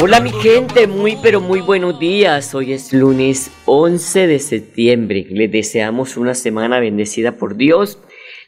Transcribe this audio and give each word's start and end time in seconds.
Hola 0.00 0.20
mi 0.20 0.30
gente, 0.30 0.86
muy 0.86 1.16
pero 1.22 1.40
muy 1.40 1.60
buenos 1.60 1.98
días. 1.98 2.54
Hoy 2.54 2.72
es 2.72 2.92
lunes 2.92 3.50
11 3.64 4.26
de 4.26 4.38
septiembre. 4.38 5.26
Les 5.30 5.50
deseamos 5.50 6.16
una 6.16 6.34
semana 6.34 6.80
bendecida 6.80 7.36
por 7.36 7.56
Dios. 7.56 7.98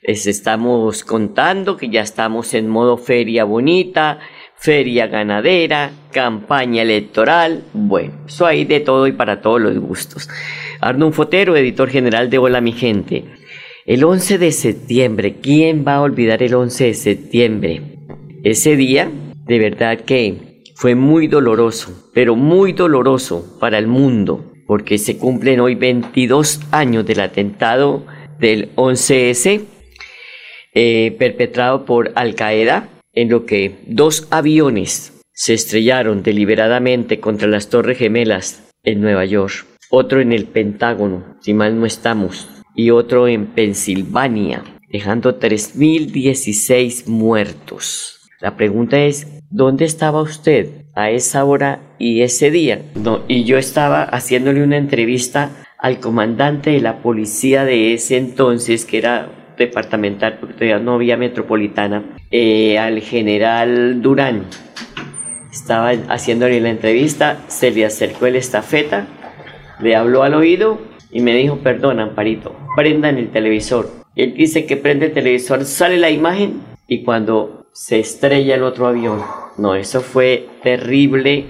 Les 0.02 0.26
estamos 0.26 1.04
contando 1.04 1.76
que 1.76 1.88
ya 1.88 2.02
estamos 2.02 2.52
en 2.54 2.68
modo 2.68 2.98
feria 2.98 3.44
bonita, 3.44 4.18
feria 4.56 5.06
ganadera, 5.06 5.92
campaña 6.10 6.82
electoral. 6.82 7.62
Bueno, 7.72 8.12
eso 8.26 8.44
hay 8.44 8.64
de 8.64 8.80
todo 8.80 9.06
y 9.06 9.12
para 9.12 9.40
todos 9.40 9.60
los 9.60 9.78
gustos. 9.78 10.28
Arnón 10.80 11.12
Fotero, 11.12 11.56
editor 11.56 11.88
general 11.88 12.28
de 12.28 12.38
Hola 12.38 12.60
mi 12.60 12.72
gente. 12.72 13.24
El 13.86 14.02
11 14.04 14.38
de 14.38 14.52
septiembre, 14.52 15.36
¿quién 15.40 15.84
va 15.86 15.94
a 15.94 16.02
olvidar 16.02 16.42
el 16.42 16.54
11 16.54 16.84
de 16.84 16.94
septiembre? 16.94 17.82
Ese 18.42 18.76
día 18.76 19.10
de 19.46 19.58
verdad 19.60 20.00
que 20.00 20.45
fue 20.76 20.94
muy 20.94 21.26
doloroso, 21.26 22.10
pero 22.12 22.36
muy 22.36 22.74
doloroso 22.74 23.56
para 23.58 23.78
el 23.78 23.86
mundo, 23.86 24.52
porque 24.66 24.98
se 24.98 25.16
cumplen 25.16 25.60
hoy 25.60 25.74
22 25.74 26.60
años 26.70 27.06
del 27.06 27.20
atentado 27.20 28.04
del 28.38 28.74
11S 28.76 29.62
eh, 30.74 31.16
perpetrado 31.18 31.86
por 31.86 32.12
Al 32.14 32.34
Qaeda, 32.34 32.90
en 33.14 33.30
lo 33.30 33.46
que 33.46 33.76
dos 33.86 34.28
aviones 34.30 35.14
se 35.32 35.54
estrellaron 35.54 36.22
deliberadamente 36.22 37.20
contra 37.20 37.48
las 37.48 37.70
Torres 37.70 37.96
Gemelas 37.96 38.70
en 38.84 39.00
Nueva 39.00 39.24
York, 39.24 39.64
otro 39.88 40.20
en 40.20 40.32
el 40.32 40.44
Pentágono, 40.44 41.38
si 41.40 41.54
mal 41.54 41.80
no 41.80 41.86
estamos, 41.86 42.50
y 42.74 42.90
otro 42.90 43.28
en 43.28 43.46
Pensilvania, 43.46 44.62
dejando 44.90 45.40
3.016 45.40 47.06
muertos. 47.06 48.15
La 48.40 48.54
pregunta 48.54 48.98
es, 48.98 49.42
¿dónde 49.50 49.86
estaba 49.86 50.20
usted 50.20 50.68
a 50.94 51.10
esa 51.10 51.44
hora 51.46 51.80
y 51.98 52.20
ese 52.20 52.50
día? 52.50 52.82
No, 52.94 53.22
y 53.28 53.44
yo 53.44 53.56
estaba 53.56 54.02
haciéndole 54.02 54.62
una 54.62 54.76
entrevista 54.76 55.50
al 55.78 56.00
comandante 56.00 56.70
de 56.70 56.80
la 56.80 56.98
policía 56.98 57.64
de 57.64 57.94
ese 57.94 58.18
entonces, 58.18 58.84
que 58.84 58.98
era 58.98 59.30
departamental, 59.56 60.36
porque 60.38 60.52
todavía 60.52 60.78
no 60.78 60.94
había 60.94 61.16
metropolitana, 61.16 62.04
eh, 62.30 62.78
al 62.78 63.00
general 63.00 64.02
Durán. 64.02 64.42
Estaba 65.50 65.92
haciéndole 66.10 66.60
la 66.60 66.68
entrevista, 66.68 67.38
se 67.46 67.70
le 67.70 67.86
acercó 67.86 68.26
el 68.26 68.36
estafeta, 68.36 69.06
le 69.80 69.96
habló 69.96 70.24
al 70.24 70.34
oído 70.34 70.78
y 71.10 71.20
me 71.22 71.34
dijo, 71.34 71.60
perdón, 71.60 72.00
Amparito, 72.00 72.54
prendan 72.76 73.16
el 73.16 73.30
televisor. 73.30 73.90
Él 74.14 74.34
dice 74.34 74.66
que 74.66 74.76
prende 74.76 75.06
el 75.06 75.12
televisor, 75.12 75.64
sale 75.64 75.96
la 75.96 76.10
imagen 76.10 76.60
y 76.86 77.02
cuando 77.02 77.65
se 77.76 78.00
estrella 78.00 78.54
el 78.54 78.62
otro 78.62 78.86
avión. 78.86 79.20
No, 79.58 79.74
eso 79.74 80.00
fue 80.00 80.48
terrible. 80.62 81.46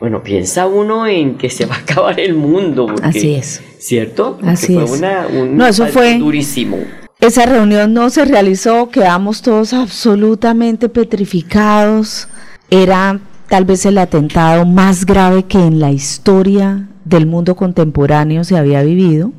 Bueno, 0.00 0.22
piensa 0.22 0.66
uno 0.66 1.06
en 1.06 1.38
que 1.38 1.48
se 1.48 1.64
va 1.64 1.76
a 1.76 1.78
acabar 1.78 2.20
el 2.20 2.34
mundo. 2.34 2.94
Así 3.02 3.34
es. 3.34 3.62
¿Cierto? 3.78 4.38
Así 4.44 4.74
fue 4.74 4.84
es. 4.84 4.90
Una, 4.90 5.26
un 5.26 5.56
no, 5.56 5.66
eso 5.66 5.86
fue 5.86 6.18
durísimo. 6.18 6.76
Esa 7.20 7.46
reunión 7.46 7.94
no 7.94 8.10
se 8.10 8.26
realizó, 8.26 8.90
quedamos 8.90 9.40
todos 9.40 9.72
absolutamente 9.72 10.90
petrificados. 10.90 12.28
Era 12.68 13.20
tal 13.48 13.64
vez 13.64 13.86
el 13.86 13.96
atentado 13.96 14.66
más 14.66 15.06
grave 15.06 15.44
que 15.44 15.58
en 15.58 15.80
la 15.80 15.90
historia 15.90 16.86
del 17.04 17.26
mundo 17.26 17.56
contemporáneo 17.56 18.44
se 18.44 18.58
había 18.58 18.82
vivido, 18.82 19.32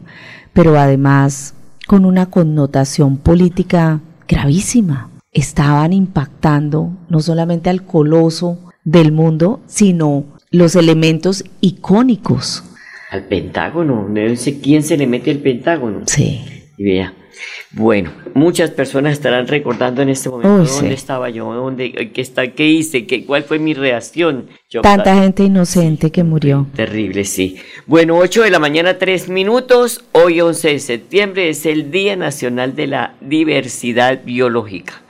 pero 0.51 0.79
además 0.79 1.53
con 1.85 2.05
una 2.05 2.25
connotación 2.25 3.17
política 3.17 3.99
gravísima 4.27 5.12
estaban 5.33 5.93
impactando 5.93 6.91
no 7.09 7.19
solamente 7.19 7.69
al 7.69 7.83
coloso 7.83 8.59
del 8.83 9.11
mundo, 9.11 9.61
sino 9.65 10.25
los 10.51 10.75
elementos 10.75 11.43
icónicos. 11.61 12.63
Al 13.09 13.25
Pentágono, 13.25 14.07
no 14.09 14.35
sé 14.35 14.59
quién 14.59 14.83
se 14.83 14.97
le 14.97 15.07
mete 15.07 15.31
al 15.31 15.37
Pentágono. 15.37 16.01
Sí. 16.05 16.41
Y 16.77 16.83
vea, 16.83 17.13
bueno, 17.71 18.11
muchas 18.33 18.71
personas 18.71 19.13
estarán 19.13 19.47
recordando 19.47 20.01
en 20.01 20.09
este 20.09 20.29
momento 20.29 20.71
dónde 20.71 20.93
estaba 20.93 21.29
yo, 21.29 21.51
dónde, 21.53 21.91
qué, 22.13 22.21
está, 22.21 22.47
qué 22.51 22.67
hice, 22.67 23.05
qué, 23.05 23.25
cuál 23.25 23.43
fue 23.43 23.59
mi 23.59 23.73
reacción. 23.73 24.47
Tanta 24.81 25.15
gente 25.15 25.43
inocente 25.43 26.11
que 26.11 26.23
murió. 26.23 26.67
Terrible, 26.75 27.25
sí. 27.25 27.57
Bueno, 27.87 28.17
8 28.17 28.43
de 28.43 28.51
la 28.51 28.59
mañana, 28.59 28.97
3 28.97 29.29
minutos. 29.29 30.03
Hoy, 30.11 30.41
11 30.41 30.69
de 30.69 30.79
septiembre, 30.79 31.49
es 31.49 31.65
el 31.65 31.91
Día 31.91 32.15
Nacional 32.15 32.75
de 32.75 32.87
la 32.87 33.15
Diversidad 33.21 34.21
Biológica 34.23 35.02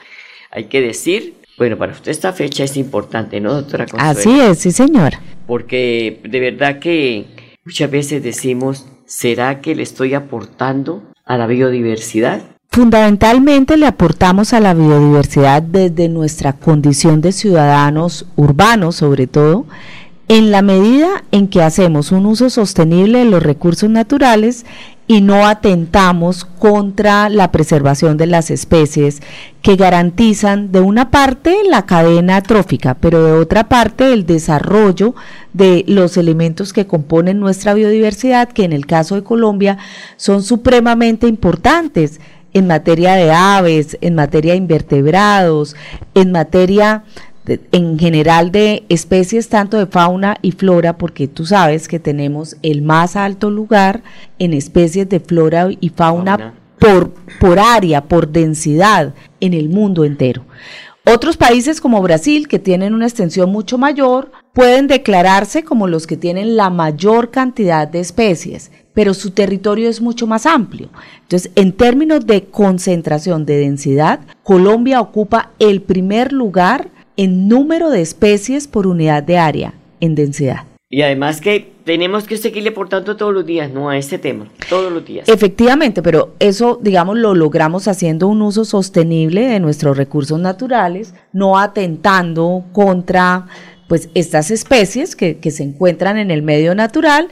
hay 0.53 0.65
que 0.65 0.81
decir, 0.81 1.33
bueno, 1.57 1.77
para 1.77 1.93
usted 1.93 2.11
esta 2.11 2.31
fecha 2.31 2.63
es 2.63 2.77
importante, 2.77 3.41
¿no, 3.41 3.53
doctora 3.53 3.87
Consuelo? 3.87 4.19
Así 4.19 4.39
es, 4.39 4.59
sí, 4.59 4.71
señora. 4.71 5.19
Porque 5.47 6.21
de 6.23 6.39
verdad 6.39 6.79
que 6.79 7.25
muchas 7.65 7.89
veces 7.89 8.23
decimos, 8.23 8.85
¿será 9.05 9.61
que 9.61 9.73
le 9.73 9.81
estoy 9.81 10.13
aportando 10.13 11.03
a 11.25 11.37
la 11.37 11.47
biodiversidad? 11.47 12.41
Fundamentalmente 12.69 13.77
le 13.77 13.87
aportamos 13.87 14.53
a 14.53 14.59
la 14.59 14.75
biodiversidad 14.75 15.63
desde 15.63 16.07
nuestra 16.07 16.53
condición 16.53 17.21
de 17.21 17.31
ciudadanos 17.31 18.27
urbanos, 18.35 18.95
sobre 18.95 19.25
todo, 19.25 19.65
en 20.27 20.51
la 20.51 20.61
medida 20.61 21.23
en 21.31 21.47
que 21.47 21.61
hacemos 21.61 22.11
un 22.11 22.25
uso 22.25 22.49
sostenible 22.49 23.19
de 23.19 23.25
los 23.25 23.43
recursos 23.43 23.89
naturales 23.89 24.65
y 25.07 25.21
no 25.21 25.45
atentamos 25.45 26.45
contra 26.45 27.29
la 27.29 27.51
preservación 27.51 28.15
de 28.17 28.25
las 28.25 28.49
especies 28.49 29.21
que 29.61 29.75
garantizan 29.75 30.71
de 30.71 30.79
una 30.79 31.11
parte 31.11 31.57
la 31.69 31.85
cadena 31.85 32.41
trófica, 32.41 32.95
pero 32.95 33.23
de 33.23 33.33
otra 33.33 33.67
parte 33.67 34.13
el 34.13 34.25
desarrollo 34.25 35.13
de 35.53 35.83
los 35.87 36.17
elementos 36.17 36.73
que 36.73 36.87
componen 36.87 37.39
nuestra 37.39 37.73
biodiversidad, 37.73 38.49
que 38.49 38.63
en 38.63 38.73
el 38.73 38.85
caso 38.85 39.15
de 39.15 39.23
Colombia 39.23 39.77
son 40.15 40.41
supremamente 40.41 41.27
importantes 41.27 42.19
en 42.53 42.67
materia 42.67 43.15
de 43.15 43.31
aves, 43.31 43.97
en 44.01 44.15
materia 44.15 44.53
de 44.53 44.59
invertebrados, 44.59 45.75
en 46.13 46.31
materia 46.31 47.03
en 47.45 47.99
general 47.99 48.51
de 48.51 48.83
especies 48.89 49.49
tanto 49.49 49.77
de 49.77 49.85
fauna 49.85 50.37
y 50.41 50.51
flora, 50.51 50.97
porque 50.97 51.27
tú 51.27 51.45
sabes 51.45 51.87
que 51.87 51.99
tenemos 51.99 52.55
el 52.61 52.81
más 52.81 53.15
alto 53.15 53.49
lugar 53.49 54.01
en 54.39 54.53
especies 54.53 55.09
de 55.09 55.19
flora 55.19 55.69
y 55.79 55.89
fauna, 55.89 56.53
Por, 56.79 57.13
por 57.39 57.59
área, 57.59 58.03
por 58.03 58.27
densidad 58.27 59.13
en 59.39 59.53
el 59.53 59.69
mundo 59.69 60.03
entero. 60.03 60.43
Otros 61.05 61.37
países 61.37 61.79
como 61.79 62.01
Brasil, 62.01 62.47
que 62.47 62.59
tienen 62.59 62.93
una 62.93 63.05
extensión 63.05 63.51
mucho 63.51 63.77
mayor, 63.77 64.31
pueden 64.53 64.87
declararse 64.87 65.63
como 65.63 65.87
los 65.87 66.07
que 66.07 66.17
tienen 66.17 66.57
la 66.57 66.69
mayor 66.69 67.29
cantidad 67.29 67.87
de 67.87 67.99
especies, 67.99 68.71
pero 68.93 69.13
su 69.13 69.31
territorio 69.31 69.89
es 69.89 70.01
mucho 70.01 70.27
más 70.27 70.45
amplio. 70.45 70.89
Entonces, 71.21 71.51
en 71.55 71.71
términos 71.73 72.25
de 72.25 72.45
concentración 72.45 73.45
de 73.45 73.57
densidad, 73.57 74.19
Colombia 74.43 75.01
ocupa 75.01 75.51
el 75.59 75.81
primer 75.81 76.33
lugar 76.33 76.89
en 77.17 77.47
número 77.47 77.89
de 77.89 78.01
especies 78.01 78.67
por 78.67 78.87
unidad 78.87 79.23
de 79.23 79.37
área, 79.37 79.73
en 79.99 80.15
densidad. 80.15 80.63
Y 80.89 81.01
además 81.01 81.41
que 81.41 81.73
tenemos 81.85 82.25
que 82.25 82.37
seguirle 82.37 82.71
por 82.71 82.87
tanto 82.87 83.17
todos 83.17 83.33
los 83.33 83.45
días, 83.47 83.71
¿no? 83.71 83.89
A 83.89 83.97
este 83.97 84.19
tema, 84.19 84.47
todos 84.69 84.91
los 84.91 85.03
días. 85.03 85.27
Efectivamente, 85.27 86.03
pero 86.03 86.35
eso, 86.37 86.79
digamos, 86.81 87.17
lo 87.17 87.33
logramos 87.33 87.87
haciendo 87.87 88.27
un 88.27 88.43
uso 88.43 88.63
sostenible 88.63 89.47
de 89.47 89.59
nuestros 89.59 89.97
recursos 89.97 90.39
naturales, 90.39 91.15
no 91.31 91.57
atentando 91.57 92.63
contra, 92.73 93.47
pues, 93.87 94.09
estas 94.13 94.51
especies 94.51 95.15
que, 95.15 95.39
que 95.39 95.49
se 95.49 95.63
encuentran 95.63 96.19
en 96.19 96.29
el 96.29 96.43
medio 96.43 96.75
natural 96.75 97.27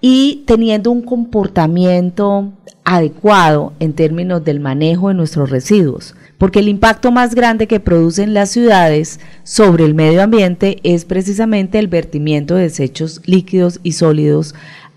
y 0.00 0.42
teniendo 0.46 0.90
un 0.90 1.02
comportamiento 1.02 2.52
adecuado 2.84 3.72
en 3.78 3.92
términos 3.92 4.44
del 4.44 4.60
manejo 4.60 5.08
de 5.08 5.14
nuestros 5.14 5.50
residuos, 5.50 6.14
porque 6.44 6.58
el 6.58 6.68
impacto 6.68 7.10
más 7.10 7.34
grande 7.34 7.66
que 7.66 7.80
producen 7.80 8.34
las 8.34 8.50
ciudades 8.50 9.18
sobre 9.44 9.86
el 9.86 9.94
medio 9.94 10.22
ambiente 10.22 10.78
es 10.82 11.06
precisamente 11.06 11.78
el 11.78 11.88
vertimiento 11.88 12.54
de 12.54 12.64
desechos 12.64 13.22
líquidos 13.24 13.80
y 13.82 13.92
sólidos 13.92 14.54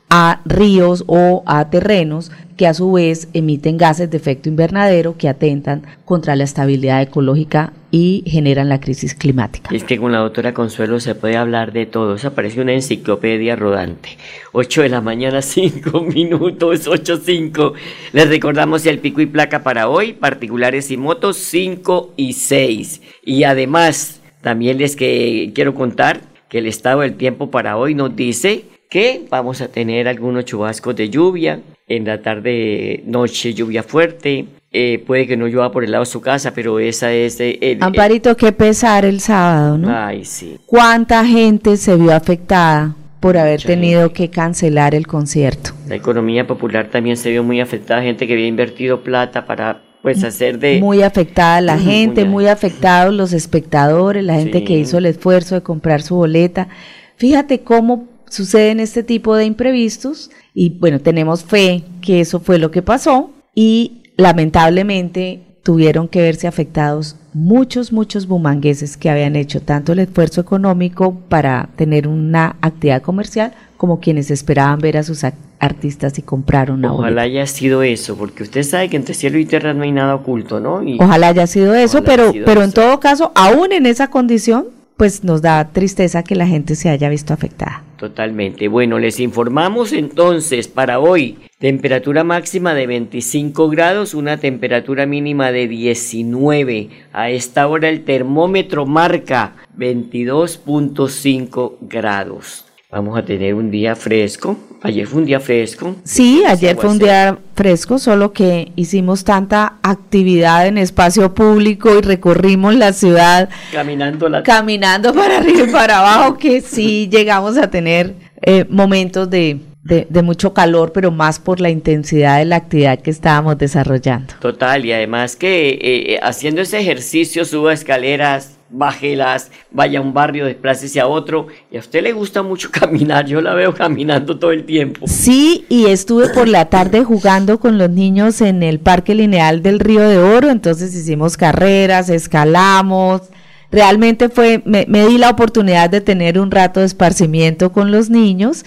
a 0.09 0.41
ríos 0.43 1.05
o 1.07 1.43
a 1.45 1.69
terrenos 1.69 2.33
que 2.57 2.67
a 2.67 2.73
su 2.73 2.91
vez 2.91 3.29
emiten 3.33 3.77
gases 3.77 4.09
de 4.09 4.17
efecto 4.17 4.49
invernadero 4.49 5.15
que 5.15 5.29
atentan 5.29 5.83
contra 6.05 6.35
la 6.35 6.43
estabilidad 6.43 7.01
ecológica 7.03 7.71
y 7.91 8.23
generan 8.25 8.67
la 8.67 8.79
crisis 8.81 9.13
climática. 9.13 9.69
Es 9.73 9.83
que 9.83 9.97
con 9.97 10.11
la 10.11 10.17
doctora 10.17 10.53
Consuelo 10.53 10.99
se 10.99 11.15
puede 11.15 11.37
hablar 11.37 11.71
de 11.71 11.85
todo, 11.85 12.15
eso 12.15 12.33
parece 12.33 12.59
una 12.59 12.73
enciclopedia 12.73 13.55
rodante. 13.55 14.17
8 14.51 14.81
de 14.81 14.89
la 14.89 15.01
mañana, 15.01 15.41
5 15.43 16.01
minutos, 16.01 16.87
8, 16.87 17.21
5. 17.23 17.73
Les 18.11 18.27
recordamos 18.27 18.85
el 18.87 18.99
pico 18.99 19.21
y 19.21 19.27
placa 19.27 19.61
para 19.63 19.87
hoy, 19.87 20.13
particulares 20.13 20.89
y 20.91 20.97
motos 20.97 21.37
5 21.37 22.13
y 22.17 22.33
6. 22.33 23.01
Y 23.23 23.43
además, 23.43 24.19
también 24.41 24.79
les 24.79 24.95
que 24.95 25.51
quiero 25.53 25.75
contar 25.75 26.21
que 26.49 26.57
el 26.57 26.65
estado 26.65 27.01
del 27.01 27.15
tiempo 27.15 27.51
para 27.51 27.77
hoy 27.77 27.93
nos 27.93 28.15
dice 28.15 28.65
que 28.89 29.25
vamos 29.29 29.61
a 29.61 29.67
tener 29.67 30.07
algunos 30.07 30.45
chubascos 30.45 30.95
de 30.95 31.09
lluvia, 31.09 31.61
en 31.87 32.05
la 32.05 32.21
tarde, 32.21 33.03
noche, 33.05 33.53
lluvia 33.53 33.81
fuerte, 33.81 34.45
eh, 34.73 35.03
puede 35.07 35.25
que 35.25 35.37
no 35.37 35.47
llueva 35.47 35.71
por 35.71 35.85
el 35.85 35.91
lado 35.91 36.03
de 36.03 36.09
su 36.09 36.19
casa, 36.19 36.53
pero 36.53 36.79
esa 36.79 37.13
es... 37.13 37.39
El, 37.39 37.77
Amparito, 37.81 38.35
qué 38.35 38.51
pesar 38.51 39.05
el 39.05 39.21
sábado, 39.21 39.77
¿no? 39.77 39.89
Ay, 39.89 40.25
sí. 40.25 40.57
¿Cuánta 40.65 41.25
gente 41.25 41.77
se 41.77 41.95
vio 41.95 42.13
afectada 42.13 42.93
por 43.21 43.37
haber 43.37 43.63
tenido 43.63 44.11
que 44.11 44.29
cancelar 44.29 44.93
el 44.93 45.07
concierto? 45.07 45.71
La 45.87 45.95
economía 45.95 46.45
popular 46.45 46.89
también 46.91 47.15
se 47.15 47.31
vio 47.31 47.43
muy 47.43 47.61
afectada, 47.61 48.01
gente 48.01 48.27
que 48.27 48.33
había 48.33 48.47
invertido 48.47 49.01
plata 49.01 49.45
para 49.45 49.81
pues 50.01 50.23
hacer 50.23 50.59
de... 50.59 50.79
Muy 50.79 51.01
afectada 51.01 51.59
la 51.61 51.77
gente, 51.79 52.25
muy, 52.25 52.47
afectados 52.47 53.13
los 53.13 53.33
espectadores, 53.33 54.23
la 54.23 54.35
gente 54.35 54.63
que 54.63 54.77
hizo 54.77 54.97
el 54.97 55.05
esfuerzo 55.05 55.55
de 55.55 55.61
comprar 55.61 56.01
su 56.01 56.15
boleta. 56.15 56.67
Fíjate 57.15 57.61
cómo 57.61 58.07
suceden 58.29 58.79
este 58.79 59.03
tipo 59.03 59.35
de 59.35 59.45
imprevistos 59.45 60.29
y 60.53 60.77
bueno, 60.79 60.99
tenemos 60.99 61.43
fe 61.43 61.83
que 62.01 62.21
eso 62.21 62.39
fue 62.39 62.59
lo 62.59 62.71
que 62.71 62.81
pasó 62.81 63.31
y 63.55 64.03
lamentablemente 64.17 65.41
tuvieron 65.63 66.07
que 66.07 66.21
verse 66.21 66.47
afectados 66.47 67.17
muchos, 67.33 67.91
muchos 67.91 68.27
bumangueses 68.27 68.97
que 68.97 69.09
habían 69.09 69.35
hecho 69.35 69.61
tanto 69.61 69.91
el 69.91 69.99
esfuerzo 69.99 70.41
económico 70.41 71.19
para 71.27 71.69
tener 71.75 72.07
una 72.07 72.55
actividad 72.61 73.01
comercial 73.01 73.53
como 73.75 73.99
quienes 73.99 74.31
esperaban 74.31 74.79
ver 74.79 74.97
a 74.97 75.03
sus 75.03 75.23
artistas 75.59 76.17
y 76.17 76.21
compraron 76.21 76.79
una 76.79 76.93
Ojalá 76.93 77.23
haya 77.23 77.45
sido 77.45 77.83
eso, 77.83 78.15
porque 78.15 78.43
usted 78.43 78.63
sabe 78.63 78.89
que 78.89 78.97
entre 78.97 79.13
cielo 79.13 79.37
y 79.39 79.45
tierra 79.45 79.73
no 79.73 79.83
hay 79.83 79.91
nada 79.91 80.15
oculto, 80.15 80.59
¿no? 80.59 80.81
ojalá 80.99 81.27
haya 81.27 81.47
sido 81.47 81.75
eso, 81.75 82.03
pero, 82.03 82.31
pero 82.45 82.63
en 82.63 82.71
todo 82.71 82.99
caso, 82.99 83.31
aún 83.35 83.71
en 83.71 83.85
esa 83.85 84.09
condición, 84.09 84.67
pues 84.97 85.23
nos 85.23 85.41
da 85.41 85.71
tristeza 85.71 86.23
que 86.23 86.35
la 86.35 86.47
gente 86.47 86.75
se 86.75 86.89
haya 86.89 87.07
visto 87.07 87.33
afectada. 87.33 87.83
Totalmente. 87.97 88.67
Bueno, 88.67 88.99
les 88.99 89.19
informamos 89.19 89.93
entonces 89.93 90.67
para 90.67 90.99
hoy 90.99 91.37
temperatura 91.59 92.23
máxima 92.23 92.73
de 92.73 92.87
25 92.87 93.69
grados, 93.69 94.13
una 94.13 94.37
temperatura 94.37 95.05
mínima 95.05 95.51
de 95.51 95.67
19. 95.67 96.89
A 97.13 97.29
esta 97.29 97.67
hora 97.67 97.89
el 97.89 98.03
termómetro 98.03 98.85
marca 98.85 99.55
22.5 99.77 101.77
grados. 101.81 102.65
Vamos 102.89 103.17
a 103.17 103.25
tener 103.25 103.53
un 103.53 103.71
día 103.71 103.95
fresco. 103.95 104.57
Ayer 104.83 105.07
fue 105.07 105.19
un 105.19 105.25
día 105.25 105.39
fresco. 105.39 105.95
Sí, 106.03 106.43
ayer 106.45 106.75
fue 106.75 106.89
un 106.89 106.99
día 106.99 107.37
fresco, 107.55 107.97
solo 107.97 108.31
que 108.31 108.71
hicimos 108.75 109.23
tanta 109.23 109.77
actividad 109.81 110.67
en 110.67 110.77
espacio 110.77 111.33
público 111.33 111.97
y 111.97 112.01
recorrimos 112.01 112.75
la 112.75 112.93
ciudad. 112.93 113.49
Caminando, 113.71 114.29
la... 114.29 114.43
caminando 114.43 115.13
para 115.13 115.37
arriba 115.37 115.63
y 115.63 115.71
para 115.71 115.99
abajo, 115.99 116.37
que 116.37 116.61
sí 116.61 117.09
llegamos 117.11 117.57
a 117.57 117.69
tener 117.69 118.15
eh, 118.41 118.65
momentos 118.69 119.29
de, 119.29 119.59
de, 119.87 120.21
mucho 120.21 120.53
calor, 120.53 120.91
pero 120.91 121.11
más 121.11 121.39
por 121.39 121.59
la 121.59 121.69
intensidad 121.69 122.39
de 122.39 122.45
la 122.45 122.57
actividad 122.57 122.99
que 122.99 123.09
estábamos 123.09 123.57
desarrollando. 123.57 124.33
Total, 124.39 124.85
y 124.85 124.91
además 124.91 125.35
que 125.35 125.69
eh, 125.69 125.79
eh, 125.81 126.19
haciendo 126.21 126.61
ese 126.61 126.79
ejercicio, 126.79 127.45
suba 127.45 127.73
escaleras, 127.73 128.57
bájelas, 128.69 129.49
vaya 129.71 129.99
a 129.99 130.01
un 130.01 130.13
barrio, 130.13 130.45
desplácese 130.45 130.99
a 130.99 131.07
otro. 131.07 131.47
Y 131.71 131.77
a 131.77 131.79
usted 131.79 132.03
le 132.03 132.11
gusta 132.11 132.43
mucho 132.43 132.69
caminar, 132.71 133.25
yo 133.25 133.41
la 133.41 133.53
veo 133.53 133.73
caminando 133.73 134.37
todo 134.37 134.51
el 134.51 134.65
tiempo. 134.65 135.07
Sí, 135.07 135.65
y 135.69 135.85
estuve 135.85 136.29
por 136.29 136.47
la 136.47 136.65
tarde 136.65 137.03
jugando 137.03 137.59
con 137.59 137.77
los 137.77 137.89
niños 137.89 138.41
en 138.41 138.63
el 138.63 138.79
Parque 138.79 139.15
Lineal 139.15 139.63
del 139.63 139.79
Río 139.79 140.01
de 140.01 140.17
Oro, 140.17 140.49
entonces 140.49 140.93
hicimos 140.93 141.37
carreras, 141.37 142.09
escalamos. 142.09 143.21
Realmente 143.69 144.29
fue, 144.29 144.61
me, 144.65 144.85
di 144.85 145.17
la 145.17 145.29
oportunidad 145.29 145.89
de 145.89 145.99
tener 145.99 146.39
un 146.39 146.51
rato 146.51 146.79
de 146.79 146.85
esparcimiento 146.85 147.73
con 147.73 147.91
los 147.91 148.09
niños 148.09 148.63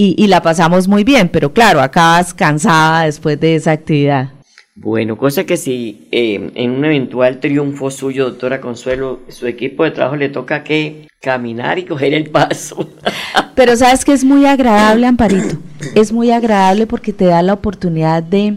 y, 0.00 0.14
y 0.16 0.28
la 0.28 0.42
pasamos 0.42 0.86
muy 0.86 1.02
bien, 1.02 1.28
pero 1.28 1.52
claro, 1.52 1.80
acabas 1.80 2.32
cansada 2.32 3.02
después 3.02 3.40
de 3.40 3.56
esa 3.56 3.72
actividad. 3.72 4.30
Bueno, 4.76 5.18
cosa 5.18 5.44
que 5.44 5.56
si 5.56 6.06
eh, 6.12 6.52
en 6.54 6.70
un 6.70 6.84
eventual 6.84 7.40
triunfo 7.40 7.90
suyo, 7.90 8.26
doctora 8.26 8.60
Consuelo, 8.60 9.18
su 9.26 9.48
equipo 9.48 9.82
de 9.82 9.90
trabajo 9.90 10.14
le 10.14 10.28
toca 10.28 10.62
que 10.62 11.08
caminar 11.20 11.80
y 11.80 11.84
coger 11.84 12.14
el 12.14 12.30
paso. 12.30 12.88
Pero 13.56 13.76
sabes 13.76 14.04
que 14.04 14.12
es 14.12 14.22
muy 14.22 14.46
agradable, 14.46 15.04
Amparito. 15.04 15.56
Es 15.96 16.12
muy 16.12 16.30
agradable 16.30 16.86
porque 16.86 17.12
te 17.12 17.24
da 17.24 17.42
la 17.42 17.54
oportunidad 17.54 18.22
de, 18.22 18.56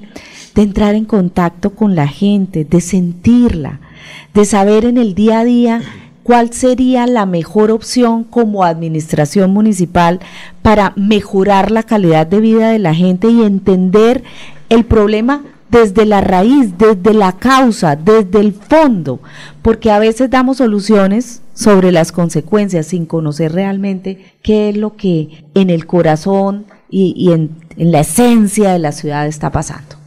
de 0.53 0.61
entrar 0.61 0.93
en 0.93 1.05
contacto 1.05 1.71
con 1.71 1.95
la 1.95 2.07
gente, 2.07 2.65
de 2.65 2.81
sentirla, 2.81 3.79
de 4.35 4.45
saber 4.45 4.85
en 4.85 4.99
el 4.99 5.15
día 5.15 5.39
a 5.39 5.43
día 5.43 5.81
cuál 6.31 6.53
sería 6.53 7.07
la 7.07 7.25
mejor 7.25 7.71
opción 7.71 8.23
como 8.23 8.63
administración 8.63 9.51
municipal 9.51 10.21
para 10.61 10.93
mejorar 10.95 11.71
la 11.71 11.83
calidad 11.83 12.25
de 12.25 12.39
vida 12.39 12.69
de 12.69 12.79
la 12.79 12.95
gente 12.95 13.27
y 13.27 13.41
entender 13.41 14.23
el 14.69 14.85
problema 14.85 15.43
desde 15.69 16.05
la 16.05 16.21
raíz, 16.21 16.77
desde 16.77 17.13
la 17.13 17.33
causa, 17.33 17.97
desde 17.97 18.39
el 18.39 18.53
fondo, 18.53 19.19
porque 19.61 19.91
a 19.91 19.99
veces 19.99 20.29
damos 20.29 20.59
soluciones 20.59 21.41
sobre 21.53 21.91
las 21.91 22.13
consecuencias 22.13 22.87
sin 22.87 23.05
conocer 23.05 23.51
realmente 23.51 24.31
qué 24.41 24.69
es 24.69 24.77
lo 24.77 24.95
que 24.95 25.43
en 25.53 25.69
el 25.69 25.85
corazón 25.85 26.65
y, 26.89 27.29
en, 27.33 27.57
la 27.75 27.99
esencia 27.99 28.71
de 28.71 28.79
la 28.79 28.93
ciudad 28.93 29.27
está 29.27 29.51
pasando. 29.51 29.97